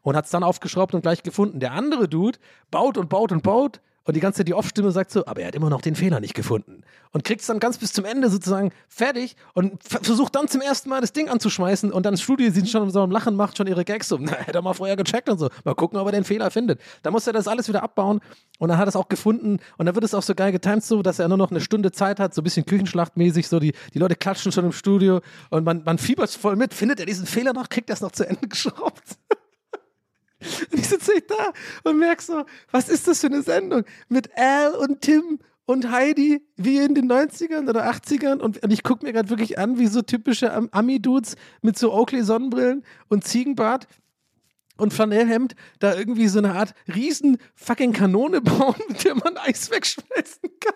[0.02, 1.60] und hat es dann aufgeschraubt und gleich gefunden.
[1.60, 2.40] Der andere Dude
[2.72, 5.48] baut und baut und baut und die ganze Zeit die Off-Stimme sagt so, aber er
[5.48, 6.84] hat immer noch den Fehler nicht gefunden.
[7.12, 10.90] Und kriegt es dann ganz bis zum Ende sozusagen fertig und versucht dann zum ersten
[10.90, 13.68] Mal das Ding anzuschmeißen und dann das Studio sieht schon so am Lachen, macht schon
[13.68, 14.18] ihre Gags so.
[14.20, 15.50] Na, hätte er mal vorher gecheckt und so.
[15.64, 16.80] Mal gucken, ob er den Fehler findet.
[17.04, 18.22] Da muss er das alles wieder abbauen
[18.60, 20.84] und dann hat er es auch gefunden und dann wird es auch so geil getimt
[20.84, 23.74] so, dass er nur noch eine Stunde Zeit hat, so ein bisschen Küchenschlachtmäßig, so die,
[23.94, 26.74] die Leute klatschen schon im Studio und man, man fiebert voll mit.
[26.74, 29.18] Findet er diesen Fehler noch, kriegt er es noch zu Ende geschraubt.
[31.12, 31.54] Und ich da
[31.84, 33.84] und merke so, was ist das für eine Sendung?
[34.10, 38.84] Mit Al und Tim und Heidi wie in den 90ern oder 80ern und, und ich
[38.84, 43.88] gucke mir gerade wirklich an, wie so typische Ami-Dudes mit so Oakley-Sonnenbrillen und Ziegenbart
[44.78, 49.72] und Flanellhemd da irgendwie so eine Art riesen fucking Kanone bauen, mit der man Eis
[49.72, 50.74] wegschmelzen kann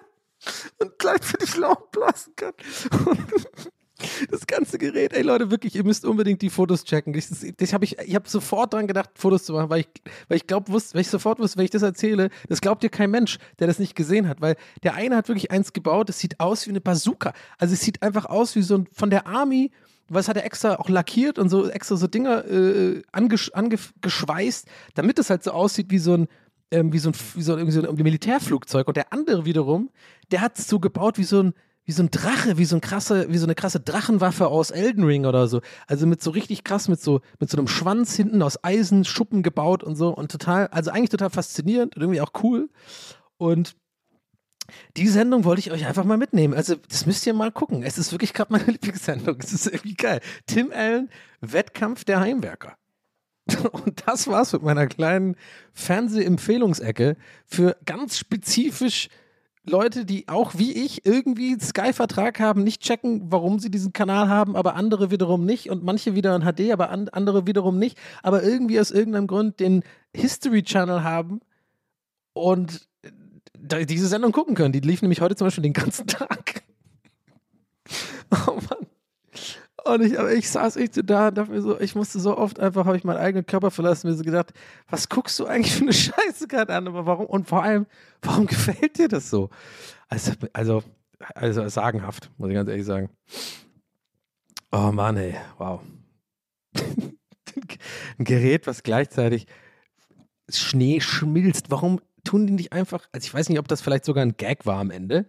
[0.77, 2.53] und gleichzeitig Laub blasen kann.
[4.29, 7.13] Das ganze Gerät, ey Leute, wirklich, ihr müsst unbedingt die Fotos checken.
[7.13, 9.87] Ich, das hab ich ich habe sofort dran gedacht, Fotos zu machen, weil ich,
[10.27, 13.09] weil ich glaube, weil ich sofort wusste, wenn ich das erzähle, das glaubt dir kein
[13.09, 16.39] Mensch, der das nicht gesehen hat, weil der eine hat wirklich eins gebaut, das sieht
[16.39, 17.33] aus wie eine Bazooka.
[17.57, 19.71] Also es sieht einfach aus wie so ein, von der Army
[20.07, 25.17] was hat er extra auch lackiert und so extra so Dinger äh, angesch angeschweißt, damit
[25.17, 26.27] es halt so aussieht wie so ein
[26.71, 29.89] ähm, wie so ein, wie so, irgendwie so ein Militärflugzeug und der andere wiederum,
[30.31, 31.53] der hat es so gebaut wie so ein
[31.85, 35.03] wie so ein Drache, wie so ein krasse, wie so eine krasse Drachenwaffe aus Elden
[35.03, 35.61] Ring oder so.
[35.87, 39.83] Also mit so richtig krass, mit so, mit so einem Schwanz hinten aus Eisenschuppen gebaut
[39.83, 42.69] und so und total, also eigentlich total faszinierend und irgendwie auch cool.
[43.37, 43.75] Und
[44.97, 46.55] die Sendung wollte ich euch einfach mal mitnehmen.
[46.55, 47.83] Also, das müsst ihr mal gucken.
[47.83, 49.37] Es ist wirklich gerade meine Lieblingssendung.
[49.39, 50.21] Es ist irgendwie geil.
[50.47, 51.09] Tim Allen,
[51.41, 52.75] Wettkampf der Heimwerker.
[53.71, 55.35] Und das war's mit meiner kleinen
[55.73, 57.15] Fernsehempfehlungsecke
[57.45, 59.09] für ganz spezifisch
[59.67, 64.55] Leute, die auch wie ich irgendwie Sky-Vertrag haben, nicht checken, warum sie diesen Kanal haben,
[64.55, 68.43] aber andere wiederum nicht und manche wieder in HD, aber an, andere wiederum nicht, aber
[68.43, 69.83] irgendwie aus irgendeinem Grund den
[70.15, 71.41] History Channel haben
[72.33, 72.87] und
[73.55, 74.73] diese Sendung gucken können.
[74.73, 76.63] Die lief nämlich heute zum Beispiel den ganzen Tag.
[78.31, 78.87] Oh Mann.
[79.85, 82.59] Und ich, aber ich saß echt da und dachte mir so, ich musste so oft
[82.59, 84.51] einfach, habe ich meinen eigenen Körper verlassen, mir so gedacht,
[84.89, 86.87] was guckst du eigentlich für eine Scheiße gerade an?
[86.87, 87.27] Aber warum?
[87.27, 87.85] Und vor allem,
[88.23, 89.51] warum gefällt dir das so?
[90.09, 90.81] Also, also,
[91.35, 93.11] also sagenhaft, muss ich ganz ehrlich sagen.
[94.71, 95.81] Oh Mann, ey, wow.
[98.17, 99.45] Ein Gerät, was gleichzeitig
[100.49, 101.69] Schnee schmilzt.
[101.69, 104.65] Warum tun die nicht einfach, also ich weiß nicht, ob das vielleicht sogar ein Gag
[104.65, 105.27] war am Ende.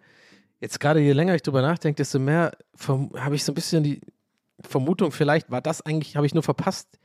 [0.60, 2.52] Jetzt gerade je länger ich drüber nachdenke, desto mehr
[2.86, 4.00] habe ich so ein bisschen die
[4.60, 6.98] Vermutung, vielleicht war das eigentlich, habe ich nur verpasst.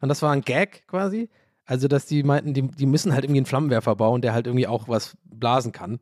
[0.00, 1.28] Und das war ein Gag quasi.
[1.64, 4.66] Also, dass die meinten, die, die müssen halt irgendwie einen Flammenwerfer bauen, der halt irgendwie
[4.66, 6.00] auch was blasen kann.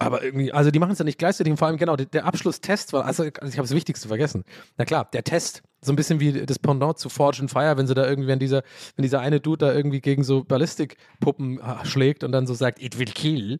[0.00, 1.50] Aber irgendwie, also die machen es ja nicht gleichzeitig.
[1.50, 4.44] Und vor allem, genau, der, der Abschlusstest war, also, also ich habe das Wichtigste vergessen.
[4.76, 7.86] Na klar, der Test, so ein bisschen wie das Pendant zu Forge and Fire, wenn
[7.86, 8.62] sie da irgendwie, wenn dieser,
[8.96, 12.98] wenn dieser eine Dude da irgendwie gegen so Ballistikpuppen schlägt und dann so sagt, it
[12.98, 13.58] will kill.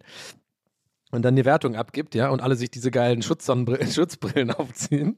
[1.10, 5.16] Und dann die Wertung abgibt, ja, und alle sich diese geilen Schutzbrillen aufziehen.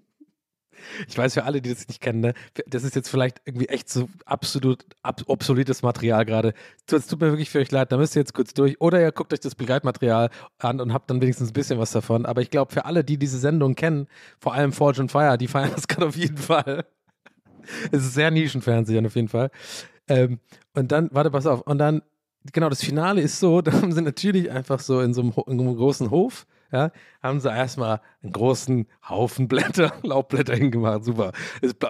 [1.09, 2.35] Ich weiß für alle, die das nicht kennen, ne,
[2.67, 6.55] das ist jetzt vielleicht irgendwie echt so absolut ab obsoletes Material gerade.
[6.91, 8.81] Es tut mir wirklich für euch leid, da müsst ihr jetzt kurz durch.
[8.81, 12.27] Oder ihr guckt euch das Begleitmaterial an und habt dann wenigstens ein bisschen was davon.
[12.27, 14.07] Aber ich glaube, für alle, die diese Sendung kennen,
[14.39, 16.85] vor allem Forge and Fire, die feiern das gerade auf jeden Fall.
[17.93, 19.51] es ist sehr Nischenfernsehen auf jeden Fall.
[20.09, 20.41] Ähm,
[20.75, 22.03] und dann, warte, pass auf, und dann,
[22.53, 25.61] genau, das Finale ist so, da haben sie natürlich einfach so in so einem, in
[25.61, 26.91] einem großen Hof ja,
[27.23, 31.33] haben sie erstmal einen großen Haufen Blätter, Laubblätter hingemacht, super.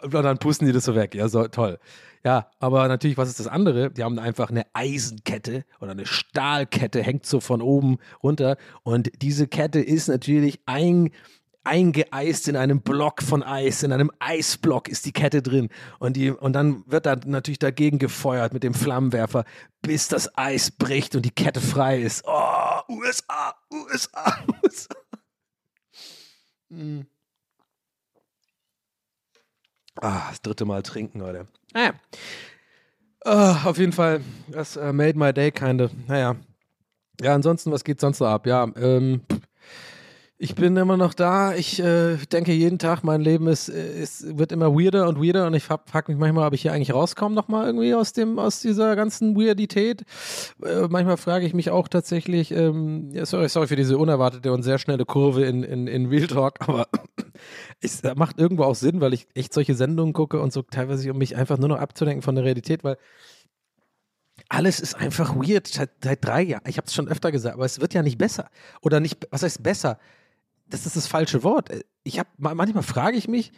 [0.03, 1.79] Und dann pusten die das so weg, ja, so, toll.
[2.25, 3.91] Ja, aber natürlich, was ist das andere?
[3.91, 8.59] Die haben einfach eine Eisenkette oder eine Stahlkette, hängt so von oben runter.
[8.83, 11.11] Und diese Kette ist natürlich ein,
[11.65, 15.69] eingeeist in einem Block von Eis, in einem Eisblock ist die Kette drin.
[15.99, 19.45] Und, die, und dann wird da natürlich dagegen gefeuert mit dem Flammenwerfer,
[19.83, 22.25] bis das Eis bricht und die Kette frei ist.
[22.27, 24.95] Oh, USA, USA, USA.
[26.73, 27.05] Hm.
[29.97, 31.49] Ah, das dritte Mal trinken, Leute.
[31.75, 31.95] Naja.
[33.25, 35.91] Oh, auf jeden Fall, das uh, made my day, kinda.
[36.07, 36.37] Naja.
[37.21, 38.47] Ja, ansonsten, was geht sonst so ab?
[38.47, 39.23] Ja, ähm,
[40.43, 41.55] ich bin immer noch da.
[41.55, 45.53] Ich äh, denke jeden Tag, mein Leben ist, ist, wird immer weirder und weirder und
[45.53, 48.97] ich frage mich manchmal, ob ich hier eigentlich rauskomme nochmal irgendwie aus dem, aus dieser
[48.97, 50.03] ganzen Weirdität.
[50.65, 54.63] Äh, manchmal frage ich mich auch tatsächlich, ähm, ja, sorry, sorry für diese unerwartete und
[54.63, 56.87] sehr schnelle Kurve in, in, in Real Talk, aber
[57.83, 61.19] es macht irgendwo auch Sinn, weil ich echt solche Sendungen gucke und so teilweise, um
[61.19, 62.97] mich einfach nur noch abzudenken von der Realität, weil
[64.49, 66.65] alles ist einfach weird seit, seit drei Jahren.
[66.67, 68.49] Ich habe es schon öfter gesagt, aber es wird ja nicht besser.
[68.81, 69.99] Oder nicht, was heißt besser?
[70.71, 71.71] Das ist das falsche Wort.
[72.03, 73.53] Ich habe manchmal frage ich mich,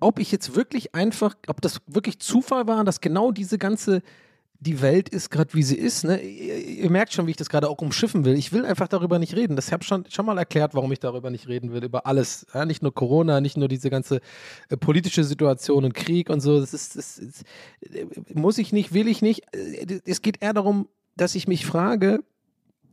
[0.00, 4.02] ob ich jetzt wirklich einfach, ob das wirklich Zufall war, dass genau diese ganze
[4.60, 6.04] die Welt ist gerade wie sie ist.
[6.04, 6.20] Ne?
[6.22, 8.34] Ihr, ihr, merkt schon, wie ich das gerade auch umschiffen will.
[8.34, 9.56] Ich will einfach darüber nicht reden.
[9.56, 11.84] Das habe ich schon, schon mal erklärt, warum ich darüber nicht reden will.
[11.84, 12.46] Über alles.
[12.54, 12.64] Ja?
[12.64, 14.20] Nicht nur Corona, nicht nur diese ganze
[14.70, 16.60] äh, politische Situation und Krieg und so.
[16.60, 17.42] Das ist, das ist,
[17.92, 19.42] äh, muss ich nicht, will ich nicht.
[19.54, 22.20] Äh, es geht eher darum, dass ich mich frage,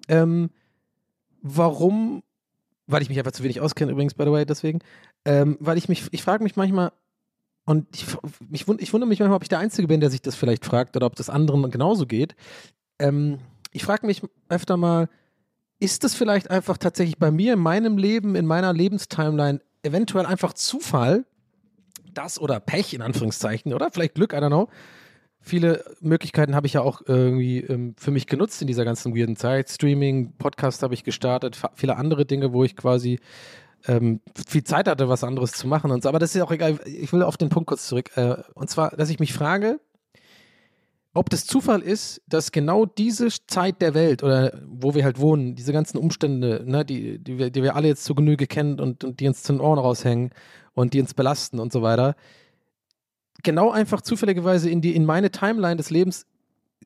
[0.09, 0.49] ähm,
[1.41, 2.23] warum
[2.87, 4.79] weil ich mich einfach zu wenig auskenne, übrigens, by the way, deswegen,
[5.25, 6.91] ähm, weil ich mich, ich frage mich manchmal,
[7.65, 8.05] und ich,
[8.51, 10.95] ich, ich wundere mich manchmal, ob ich der Einzige bin, der sich das vielleicht fragt
[10.95, 12.35] oder ob das anderen genauso geht.
[12.99, 13.39] Ähm,
[13.71, 15.09] ich frage mich öfter mal,
[15.79, 20.53] ist das vielleicht einfach tatsächlich bei mir in meinem Leben, in meiner Lebenstimeline eventuell einfach
[20.53, 21.25] Zufall,
[22.13, 23.89] das oder Pech in Anführungszeichen oder?
[23.91, 24.69] Vielleicht Glück, I don't know,
[25.41, 29.35] viele Möglichkeiten habe ich ja auch irgendwie ähm, für mich genutzt in dieser ganzen weirden
[29.35, 29.69] Zeit.
[29.69, 33.19] Streaming, Podcast habe ich gestartet, viele andere Dinge, wo ich quasi
[33.87, 36.09] ähm, viel Zeit hatte, was anderes zu machen und so.
[36.09, 36.79] Aber das ist auch egal.
[36.85, 38.15] Ich will auf den Punkt kurz zurück.
[38.15, 39.79] Äh, und zwar, dass ich mich frage,
[41.13, 45.55] ob das Zufall ist, dass genau diese Zeit der Welt oder wo wir halt wohnen,
[45.55, 49.03] diese ganzen Umstände, ne, die, die, wir, die wir alle jetzt zu Genüge kennen und,
[49.03, 50.29] und die uns zu den Ohren raushängen
[50.73, 52.15] und die uns belasten und so weiter,
[53.43, 56.25] genau einfach zufälligerweise in, die, in meine Timeline des Lebens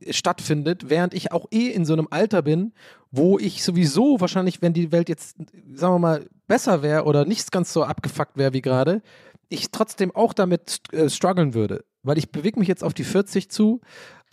[0.09, 2.73] stattfindet, während ich auch eh in so einem Alter bin,
[3.11, 5.37] wo ich sowieso wahrscheinlich, wenn die Welt jetzt,
[5.73, 9.01] sagen wir mal, besser wäre oder nicht ganz so abgefuckt wäre wie gerade,
[9.49, 11.85] ich trotzdem auch damit äh, strugglen würde.
[12.03, 13.81] Weil ich bewege mich jetzt auf die 40 zu.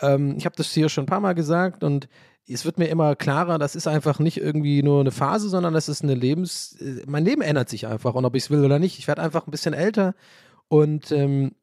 [0.01, 2.07] Ähm, ich habe das hier schon ein paar Mal gesagt und
[2.47, 5.87] es wird mir immer klarer, das ist einfach nicht irgendwie nur eine Phase, sondern das
[5.87, 6.75] ist eine Lebens.
[6.81, 8.99] Äh, mein Leben ändert sich einfach und ob ich es will oder nicht.
[8.99, 10.13] Ich werde einfach ein bisschen älter
[10.67, 11.53] und ähm,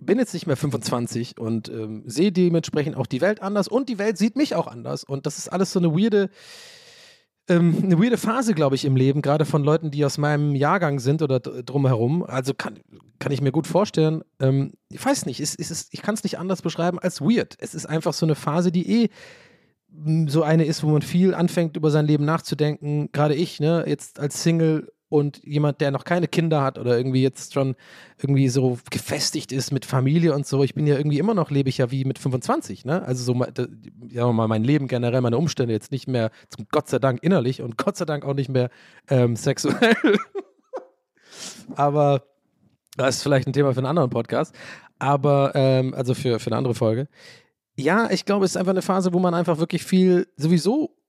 [0.00, 3.98] bin jetzt nicht mehr 25 und ähm, sehe dementsprechend auch die Welt anders und die
[3.98, 5.04] Welt sieht mich auch anders.
[5.04, 6.30] Und das ist alles so eine weirde,
[7.48, 10.98] ähm, eine weirde Phase, glaube ich, im Leben, gerade von Leuten, die aus meinem Jahrgang
[10.98, 12.22] sind oder drumherum.
[12.22, 12.80] Also kann,
[13.18, 14.22] kann ich mir gut vorstellen.
[14.40, 17.56] Ähm, ich weiß nicht, es, es ist, ich kann es nicht anders beschreiben als weird.
[17.58, 19.08] Es ist einfach so eine Phase, die eh
[20.26, 23.10] so eine ist, wo man viel anfängt, über sein Leben nachzudenken.
[23.12, 27.22] Gerade ich, ne, jetzt als Single und jemand, der noch keine Kinder hat oder irgendwie
[27.22, 27.74] jetzt schon
[28.18, 30.62] irgendwie so gefestigt ist mit Familie und so.
[30.62, 33.02] Ich bin ja irgendwie immer noch, lebe ich ja wie mit 25, ne?
[33.02, 33.44] Also so,
[34.08, 37.60] ja mal mein Leben generell, meine Umstände jetzt nicht mehr, zum Gott sei Dank innerlich
[37.60, 38.70] und Gott sei Dank auch nicht mehr
[39.08, 39.96] ähm, sexuell.
[41.74, 42.22] Aber
[42.96, 44.54] das ist vielleicht ein Thema für einen anderen Podcast.
[45.00, 47.08] Aber, ähm, also für, für eine andere Folge.
[47.74, 50.99] Ja, ich glaube, es ist einfach eine Phase, wo man einfach wirklich viel sowieso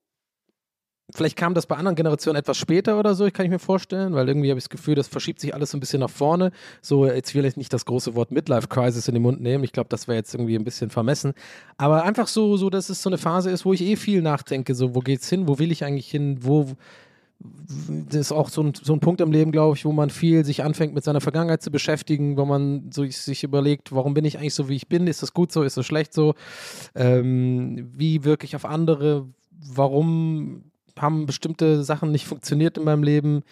[1.14, 4.28] Vielleicht kam das bei anderen Generationen etwas später oder so, kann ich mir vorstellen, weil
[4.28, 6.52] irgendwie habe ich das Gefühl, das verschiebt sich alles so ein bisschen nach vorne.
[6.80, 9.62] So, jetzt will ich nicht das große Wort Midlife Crisis in den Mund nehmen.
[9.62, 11.34] Ich glaube, das wäre jetzt irgendwie ein bisschen vermessen.
[11.76, 14.74] Aber einfach so, so, dass es so eine Phase ist, wo ich eh viel nachdenke.
[14.74, 15.48] So, wo geht's hin?
[15.48, 16.38] Wo will ich eigentlich hin?
[16.40, 16.66] Wo,
[18.08, 20.44] das ist auch so ein, so ein Punkt im Leben, glaube ich, wo man viel
[20.44, 24.38] sich anfängt mit seiner Vergangenheit zu beschäftigen, wo man so sich überlegt, warum bin ich
[24.38, 25.06] eigentlich so, wie ich bin?
[25.06, 25.62] Ist das gut so?
[25.62, 26.34] Ist das schlecht so?
[26.94, 29.28] Ähm, wie wirke ich auf andere?
[29.74, 33.42] Warum haben bestimmte Sachen nicht funktioniert in meinem Leben.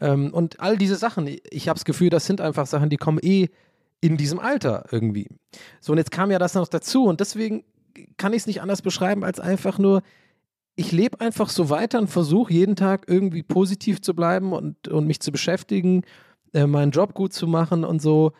[0.00, 3.18] Ähm, und all diese Sachen, ich habe das Gefühl, das sind einfach Sachen, die kommen
[3.22, 3.48] eh
[4.00, 5.28] in diesem Alter irgendwie.
[5.80, 7.64] So, und jetzt kam ja das noch dazu und deswegen
[8.18, 10.02] kann ich es nicht anders beschreiben als einfach nur,
[10.76, 15.06] ich lebe einfach so weiter und versuche jeden Tag irgendwie positiv zu bleiben und, und
[15.06, 16.02] mich zu beschäftigen,
[16.52, 18.32] äh, meinen Job gut zu machen und so.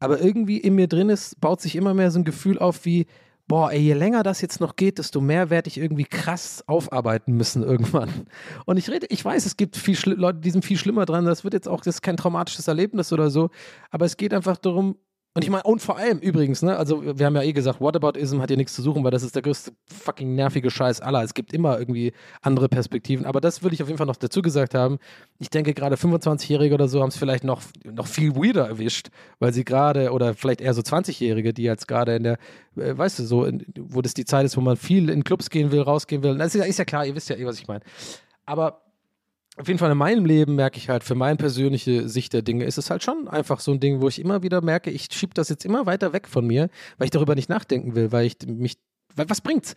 [0.00, 3.06] Aber irgendwie in mir drin ist, baut sich immer mehr so ein Gefühl auf wie,
[3.46, 7.34] boah, ey, je länger das jetzt noch geht, desto mehr werde ich irgendwie krass aufarbeiten
[7.34, 8.26] müssen irgendwann.
[8.64, 11.24] Und ich rede, ich weiß, es gibt viel Leute, die sind viel schlimmer dran.
[11.24, 13.50] Das wird jetzt auch, das ist kein traumatisches Erlebnis oder so.
[13.90, 14.96] Aber es geht einfach darum,
[15.36, 18.40] und ich meine, und vor allem übrigens, ne, also wir haben ja eh gesagt, Whataboutism
[18.40, 21.24] hat hier nichts zu suchen, weil das ist der größte fucking nervige Scheiß aller.
[21.24, 24.42] Es gibt immer irgendwie andere Perspektiven, aber das würde ich auf jeden Fall noch dazu
[24.42, 24.98] gesagt haben.
[25.40, 29.08] Ich denke, gerade 25-Jährige oder so haben es vielleicht noch, noch viel weirder erwischt,
[29.40, 32.38] weil sie gerade, oder vielleicht eher so 20-Jährige, die jetzt gerade in der,
[32.76, 35.50] äh, weißt du, so, in, wo das die Zeit ist, wo man viel in Clubs
[35.50, 36.38] gehen will, rausgehen will.
[36.38, 37.82] Das ist ist ja klar, ihr wisst ja eh, was ich meine.
[38.46, 38.83] Aber
[39.56, 42.64] auf jeden Fall in meinem Leben merke ich halt, für meine persönliche Sicht der Dinge
[42.64, 45.34] ist es halt schon einfach so ein Ding, wo ich immer wieder merke, ich schiebe
[45.34, 48.36] das jetzt immer weiter weg von mir, weil ich darüber nicht nachdenken will, weil ich
[48.46, 48.78] mich,
[49.14, 49.74] weil was bringt's?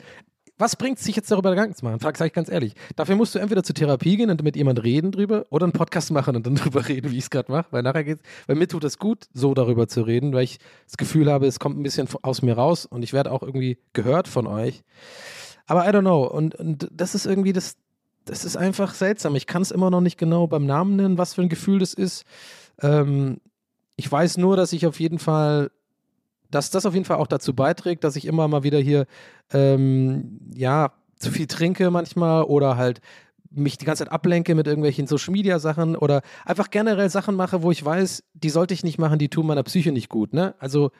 [0.59, 1.99] Was bringt sich jetzt darüber Gedanken zu machen?
[1.99, 2.73] Frag, sag ich ganz ehrlich.
[2.95, 6.09] Dafür musst du entweder zur Therapie gehen und mit jemand reden drüber oder einen Podcast
[6.09, 7.67] machen und dann drüber reden, wie ich es gerade mache.
[7.69, 10.57] Weil nachher geht's, weil mir tut es gut, so darüber zu reden, weil ich
[10.87, 13.77] das Gefühl habe, es kommt ein bisschen aus mir raus und ich werde auch irgendwie
[13.93, 14.81] gehört von euch.
[15.67, 16.25] Aber I don't know.
[16.25, 17.75] Und, und das ist irgendwie das,
[18.29, 19.35] das ist einfach seltsam.
[19.35, 21.93] Ich kann es immer noch nicht genau beim Namen nennen, was für ein Gefühl das
[21.93, 22.25] ist.
[22.81, 23.39] Ähm,
[23.95, 25.71] ich weiß nur, dass ich auf jeden Fall,
[26.51, 29.07] dass das auf jeden Fall auch dazu beiträgt, dass ich immer mal wieder hier,
[29.51, 33.01] ähm, ja, zu viel trinke manchmal oder halt
[33.49, 37.63] mich die ganze Zeit ablenke mit irgendwelchen Social Media Sachen oder einfach generell Sachen mache,
[37.63, 40.33] wo ich weiß, die sollte ich nicht machen, die tun meiner Psyche nicht gut.
[40.33, 40.53] Ne?
[40.59, 40.91] Also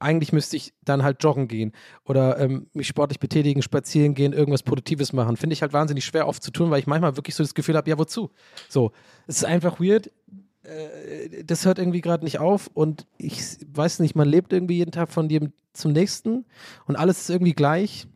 [0.00, 1.72] eigentlich müsste ich dann halt joggen gehen
[2.04, 5.36] oder ähm, mich sportlich betätigen, spazieren gehen, irgendwas Produktives machen.
[5.36, 7.76] Finde ich halt wahnsinnig schwer oft zu tun, weil ich manchmal wirklich so das Gefühl
[7.76, 8.30] habe, ja, wozu?
[8.68, 8.92] So,
[9.26, 10.10] es ist einfach weird.
[10.62, 13.40] Äh, das hört irgendwie gerade nicht auf und ich
[13.72, 16.44] weiß nicht, man lebt irgendwie jeden Tag von dem zum nächsten
[16.86, 18.06] und alles ist irgendwie gleich.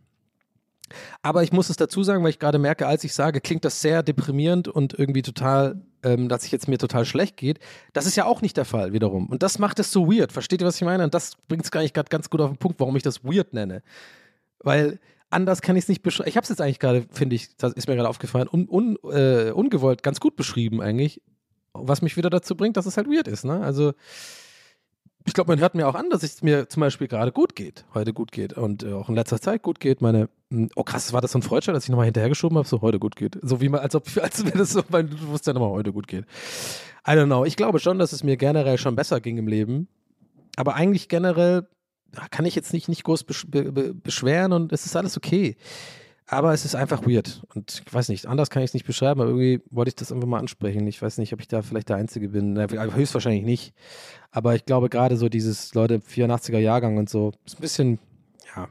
[1.23, 3.81] Aber ich muss es dazu sagen, weil ich gerade merke, als ich sage, klingt das
[3.81, 7.59] sehr deprimierend und irgendwie total ähm, dass es jetzt mir total schlecht geht.
[7.93, 9.27] Das ist ja auch nicht der Fall wiederum.
[9.29, 10.33] Und das macht es so weird.
[10.33, 11.05] Versteht ihr, was ich meine?
[11.05, 13.25] Und das bringt es gar nicht gerade ganz gut auf den Punkt, warum ich das
[13.25, 13.83] weird nenne.
[14.59, 14.99] Weil
[15.31, 16.29] anders kann ich es nicht beschreiben.
[16.29, 18.97] Ich habe es jetzt eigentlich gerade, finde ich, das ist mir gerade aufgefallen, un, un,
[19.11, 21.23] äh, ungewollt ganz gut beschrieben eigentlich.
[21.75, 23.45] Was mich wieder dazu bringt, dass es halt weird ist.
[23.45, 23.61] Ne?
[23.61, 23.93] Also
[25.25, 27.85] ich glaube, man hört mir auch an, dass es mir zum Beispiel gerade gut geht,
[27.95, 30.01] heute gut geht und äh, auch in letzter Zeit gut geht.
[30.01, 32.81] Meine, hm, oh krass, war das so ein Freudschein, dass ich nochmal hinterhergeschoben habe, so
[32.81, 33.39] heute gut geht.
[33.43, 36.25] So wie man, als ob, als wenn das so mein Bewusstsein nochmal heute gut geht.
[37.07, 37.45] I don't know.
[37.45, 39.89] Ich glaube schon, dass es mir generell schon besser ging im Leben.
[40.57, 41.67] Aber eigentlich generell
[42.31, 45.57] kann ich jetzt nicht, nicht groß besch be beschweren und es ist alles okay.
[46.27, 47.43] Aber es ist einfach weird.
[47.55, 50.13] Und ich weiß nicht, anders kann ich es nicht beschreiben, aber irgendwie wollte ich das
[50.13, 50.87] einfach mal ansprechen.
[50.87, 52.57] Ich weiß nicht, ob ich da vielleicht der Einzige bin.
[52.59, 53.75] Höchstwahrscheinlich nicht.
[54.31, 57.99] Aber ich glaube, gerade so dieses Leute 84er Jahrgang und so, ist ein bisschen,
[58.57, 58.69] ja,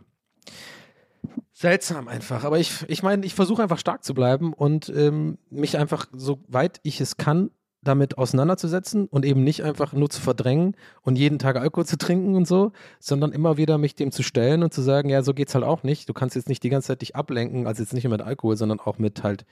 [1.54, 2.44] seltsam einfach.
[2.44, 6.80] Aber ich, ich meine, ich versuche einfach stark zu bleiben und ähm, mich einfach, soweit
[6.84, 7.52] ich es kann,
[7.84, 12.36] damit auseinanderzusetzen und eben nicht einfach nur zu verdrängen und jeden Tag Alkohol zu trinken
[12.36, 15.56] und so, sondern immer wieder mich dem zu stellen und zu sagen, ja, so geht's
[15.56, 16.08] halt auch nicht.
[16.08, 18.56] Du kannst jetzt nicht die ganze Zeit dich ablenken, also jetzt nicht nur mit Alkohol,
[18.56, 19.46] sondern auch mit halt,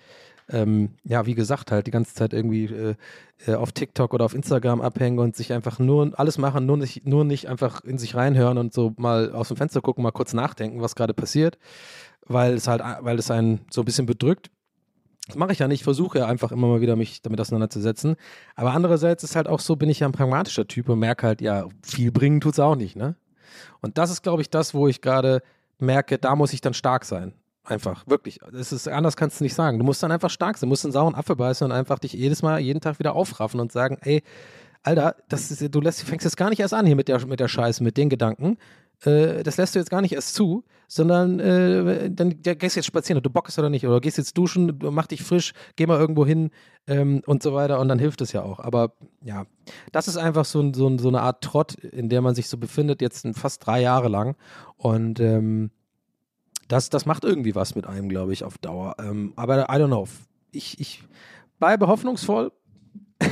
[0.47, 2.95] ähm, ja, wie gesagt, halt die ganze Zeit irgendwie äh,
[3.47, 7.07] äh, auf TikTok oder auf Instagram abhängen und sich einfach nur alles machen, nur nicht,
[7.07, 10.34] nur nicht einfach in sich reinhören und so mal aus dem Fenster gucken, mal kurz
[10.34, 11.57] nachdenken, was gerade passiert,
[12.27, 14.51] weil es halt, weil es einen so ein bisschen bedrückt
[15.30, 18.15] das mache ich ja nicht, ich versuche ja einfach immer mal wieder mich damit auseinanderzusetzen.
[18.55, 21.41] Aber andererseits ist halt auch so, bin ich ja ein pragmatischer Typ und merke halt,
[21.41, 23.15] ja, viel bringen tut es auch nicht, ne?
[23.82, 25.41] Und das ist, glaube ich, das, wo ich gerade
[25.80, 27.34] merke, da muss ich dann stark sein.
[27.63, 28.39] Einfach, wirklich.
[28.51, 29.77] Das ist, anders kannst du nicht sagen.
[29.77, 32.13] Du musst dann einfach stark sein, du musst einen sauren Apfel beißen und einfach dich
[32.13, 34.23] jedes Mal, jeden Tag wieder aufraffen und sagen, ey,
[34.82, 37.39] Alter, das ist, du lässt, fängst jetzt gar nicht erst an hier mit der, mit
[37.39, 38.57] der Scheiße, mit den Gedanken.
[39.03, 42.85] Äh, das lässt du jetzt gar nicht erst zu, sondern äh, dann ja, gehst jetzt
[42.85, 45.85] spazieren, ob du Bock hast oder nicht, oder gehst jetzt duschen, mach dich frisch, geh
[45.85, 46.49] mal irgendwo hin
[46.87, 48.59] ähm, und so weiter und dann hilft es ja auch.
[48.59, 48.93] Aber
[49.23, 49.45] ja,
[49.91, 53.01] das ist einfach so, so, so eine Art Trott, in der man sich so befindet,
[53.01, 54.35] jetzt fast drei Jahre lang.
[54.77, 55.71] Und ähm,
[56.67, 58.95] das, das macht irgendwie was mit einem, glaube ich, auf Dauer.
[58.99, 60.07] Ähm, aber I don't know.
[60.51, 61.03] Ich, ich
[61.59, 62.51] bleibe hoffnungsvoll.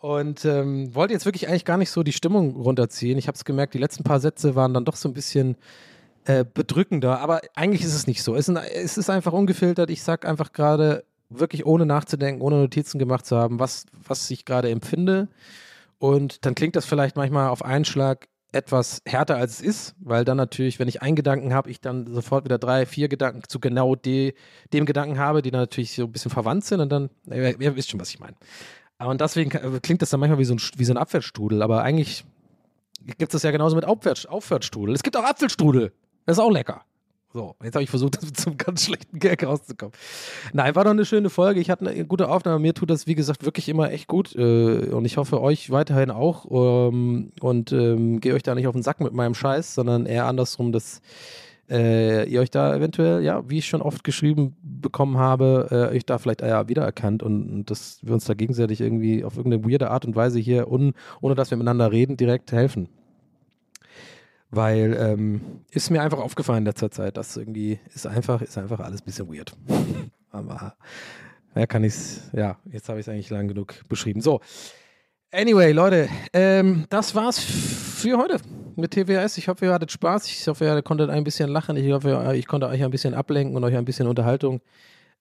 [0.00, 3.18] Und ähm, wollte jetzt wirklich eigentlich gar nicht so die Stimmung runterziehen.
[3.18, 5.56] Ich habe es gemerkt, die letzten paar Sätze waren dann doch so ein bisschen
[6.24, 7.20] äh, bedrückender.
[7.20, 8.36] Aber eigentlich ist es nicht so.
[8.36, 9.90] Es ist, einfach ungefiltert.
[9.90, 14.44] Ich sage einfach gerade wirklich ohne nachzudenken, ohne Notizen gemacht zu haben, was, was ich
[14.44, 15.28] gerade empfinde.
[15.98, 20.24] Und dann klingt das vielleicht manchmal auf einen Schlag etwas härter als es ist, weil
[20.24, 23.60] dann natürlich, wenn ich einen Gedanken habe, ich dann sofort wieder drei, vier Gedanken zu
[23.60, 24.34] genau de,
[24.72, 27.76] dem Gedanken habe, die dann natürlich so ein bisschen verwandt sind und dann, ihr, ihr
[27.76, 28.36] wisst schon, was ich meine.
[28.98, 32.24] Und deswegen klingt das dann manchmal wie so ein, wie so ein Abwärtsstrudel, aber eigentlich
[33.06, 34.94] gibt es das ja genauso mit Aufwärts, Aufwärtsstrudel.
[34.94, 35.92] Es gibt auch Apfelstrudel.
[36.26, 36.82] Das ist auch lecker.
[37.32, 39.92] So, jetzt habe ich versucht, mit so einem ganz schlechten Gag rauszukommen.
[40.52, 41.60] Nein, war doch eine schöne Folge.
[41.60, 42.58] Ich hatte eine gute Aufnahme.
[42.58, 44.34] Mir tut das, wie gesagt, wirklich immer echt gut.
[44.34, 46.46] Äh, und ich hoffe, euch weiterhin auch.
[46.50, 50.26] Ähm, und ähm, gehe euch da nicht auf den Sack mit meinem Scheiß, sondern eher
[50.26, 51.02] andersrum, dass
[51.70, 56.06] äh, ihr euch da eventuell, ja, wie ich schon oft geschrieben bekommen habe, äh, euch
[56.06, 59.90] da vielleicht ja, wiedererkannt und, und, dass wir uns da gegenseitig irgendwie auf irgendeine weirde
[59.90, 62.88] Art und Weise hier, un, ohne dass wir miteinander reden, direkt helfen.
[64.50, 65.40] Weil ähm,
[65.70, 69.04] ist mir einfach aufgefallen in letzter Zeit, dass irgendwie ist einfach, ist einfach alles ein
[69.04, 69.52] bisschen weird.
[70.30, 70.74] Aber
[71.54, 74.20] ja, kann ich's, ja, jetzt habe ich es eigentlich lang genug beschrieben.
[74.22, 74.40] So,
[75.30, 78.40] Anyway, Leute, ähm, das war's für heute
[78.78, 79.38] mit TWS.
[79.38, 80.26] Ich hoffe, ihr hattet Spaß.
[80.26, 81.76] Ich hoffe, ihr konntet ein bisschen lachen.
[81.76, 84.60] Ich hoffe, ich konnte euch ein bisschen ablenken und euch ein bisschen Unterhaltung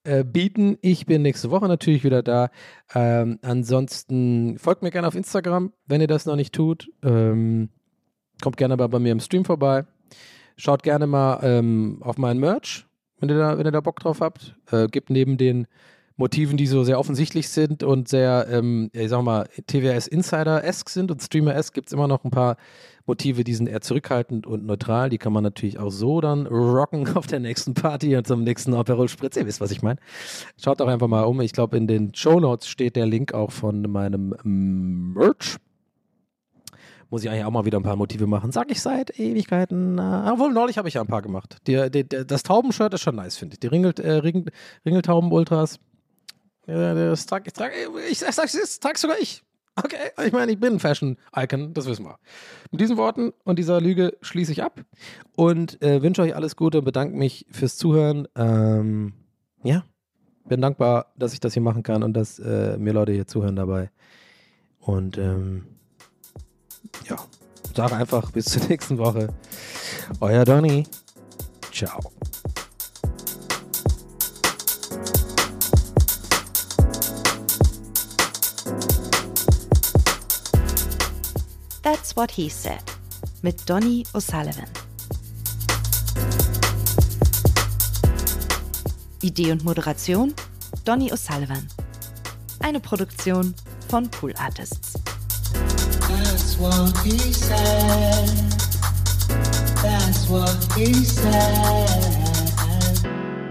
[0.03, 0.77] äh, bieten.
[0.81, 2.49] Ich bin nächste Woche natürlich wieder da.
[2.93, 6.89] Ähm, ansonsten folgt mir gerne auf Instagram, wenn ihr das noch nicht tut.
[7.03, 7.69] Ähm,
[8.41, 9.85] kommt gerne mal bei mir im Stream vorbei.
[10.55, 12.85] Schaut gerne mal ähm, auf meinen Merch,
[13.19, 14.55] wenn ihr da, wenn ihr da Bock drauf habt.
[14.71, 15.67] Äh, gibt neben den
[16.15, 21.11] Motiven, die so sehr offensichtlich sind und sehr, ähm, ich sag mal, TWS Insider-esque sind
[21.11, 22.57] und Streamer-esque, gibt es immer noch ein paar
[23.07, 25.09] Motive, die sind eher zurückhaltend und neutral.
[25.09, 28.73] Die kann man natürlich auch so dann rocken auf der nächsten Party und zum nächsten
[28.73, 29.37] Aperol Spritz.
[29.37, 29.99] Ihr wisst, was ich meine.
[30.61, 31.41] Schaut doch einfach mal um.
[31.41, 35.57] Ich glaube, in den Show Notes steht der Link auch von meinem Merch.
[37.09, 38.51] Muss ich eigentlich auch mal wieder ein paar Motive machen.
[38.51, 39.97] Sag ich seit Ewigkeiten.
[39.97, 41.57] Äh, obwohl, neulich habe ich ja ein paar gemacht.
[41.65, 43.61] Die, die, das Taubenshirt ist schon nice, finde ich.
[43.61, 44.51] Die Ringel, äh, Ringel,
[44.85, 45.79] Ringeltauben-Ultras
[46.67, 47.73] ja, das trage ich, trage,
[48.09, 49.41] ich, ich trage sogar ich.
[49.83, 52.17] Okay, ich meine, ich bin ein Fashion-Icon, das wissen wir.
[52.71, 54.83] Mit diesen Worten und dieser Lüge schließe ich ab
[55.35, 58.27] und äh, wünsche euch alles Gute und bedanke mich fürs Zuhören.
[58.35, 59.13] Ähm,
[59.63, 59.83] ja,
[60.45, 63.55] bin dankbar, dass ich das hier machen kann und dass äh, mir Leute hier zuhören
[63.55, 63.91] dabei.
[64.79, 65.67] Und ähm,
[67.07, 67.17] ja,
[67.75, 69.27] sage einfach bis zur nächsten Woche.
[70.21, 70.85] Euer Donny.
[71.71, 71.99] Ciao.
[81.87, 82.83] That's What He Said
[83.43, 84.67] mit Donny O'Sullivan.
[89.21, 90.33] Idee und Moderation
[90.83, 91.65] Donny O'Sullivan.
[92.59, 93.55] Eine Produktion
[93.87, 94.99] von Pool Artists.
[96.09, 98.27] That's what he said.
[99.81, 101.87] That's what he said.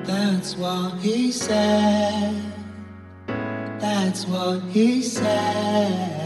[0.04, 2.34] That's what he said.
[3.80, 6.25] That's what he said.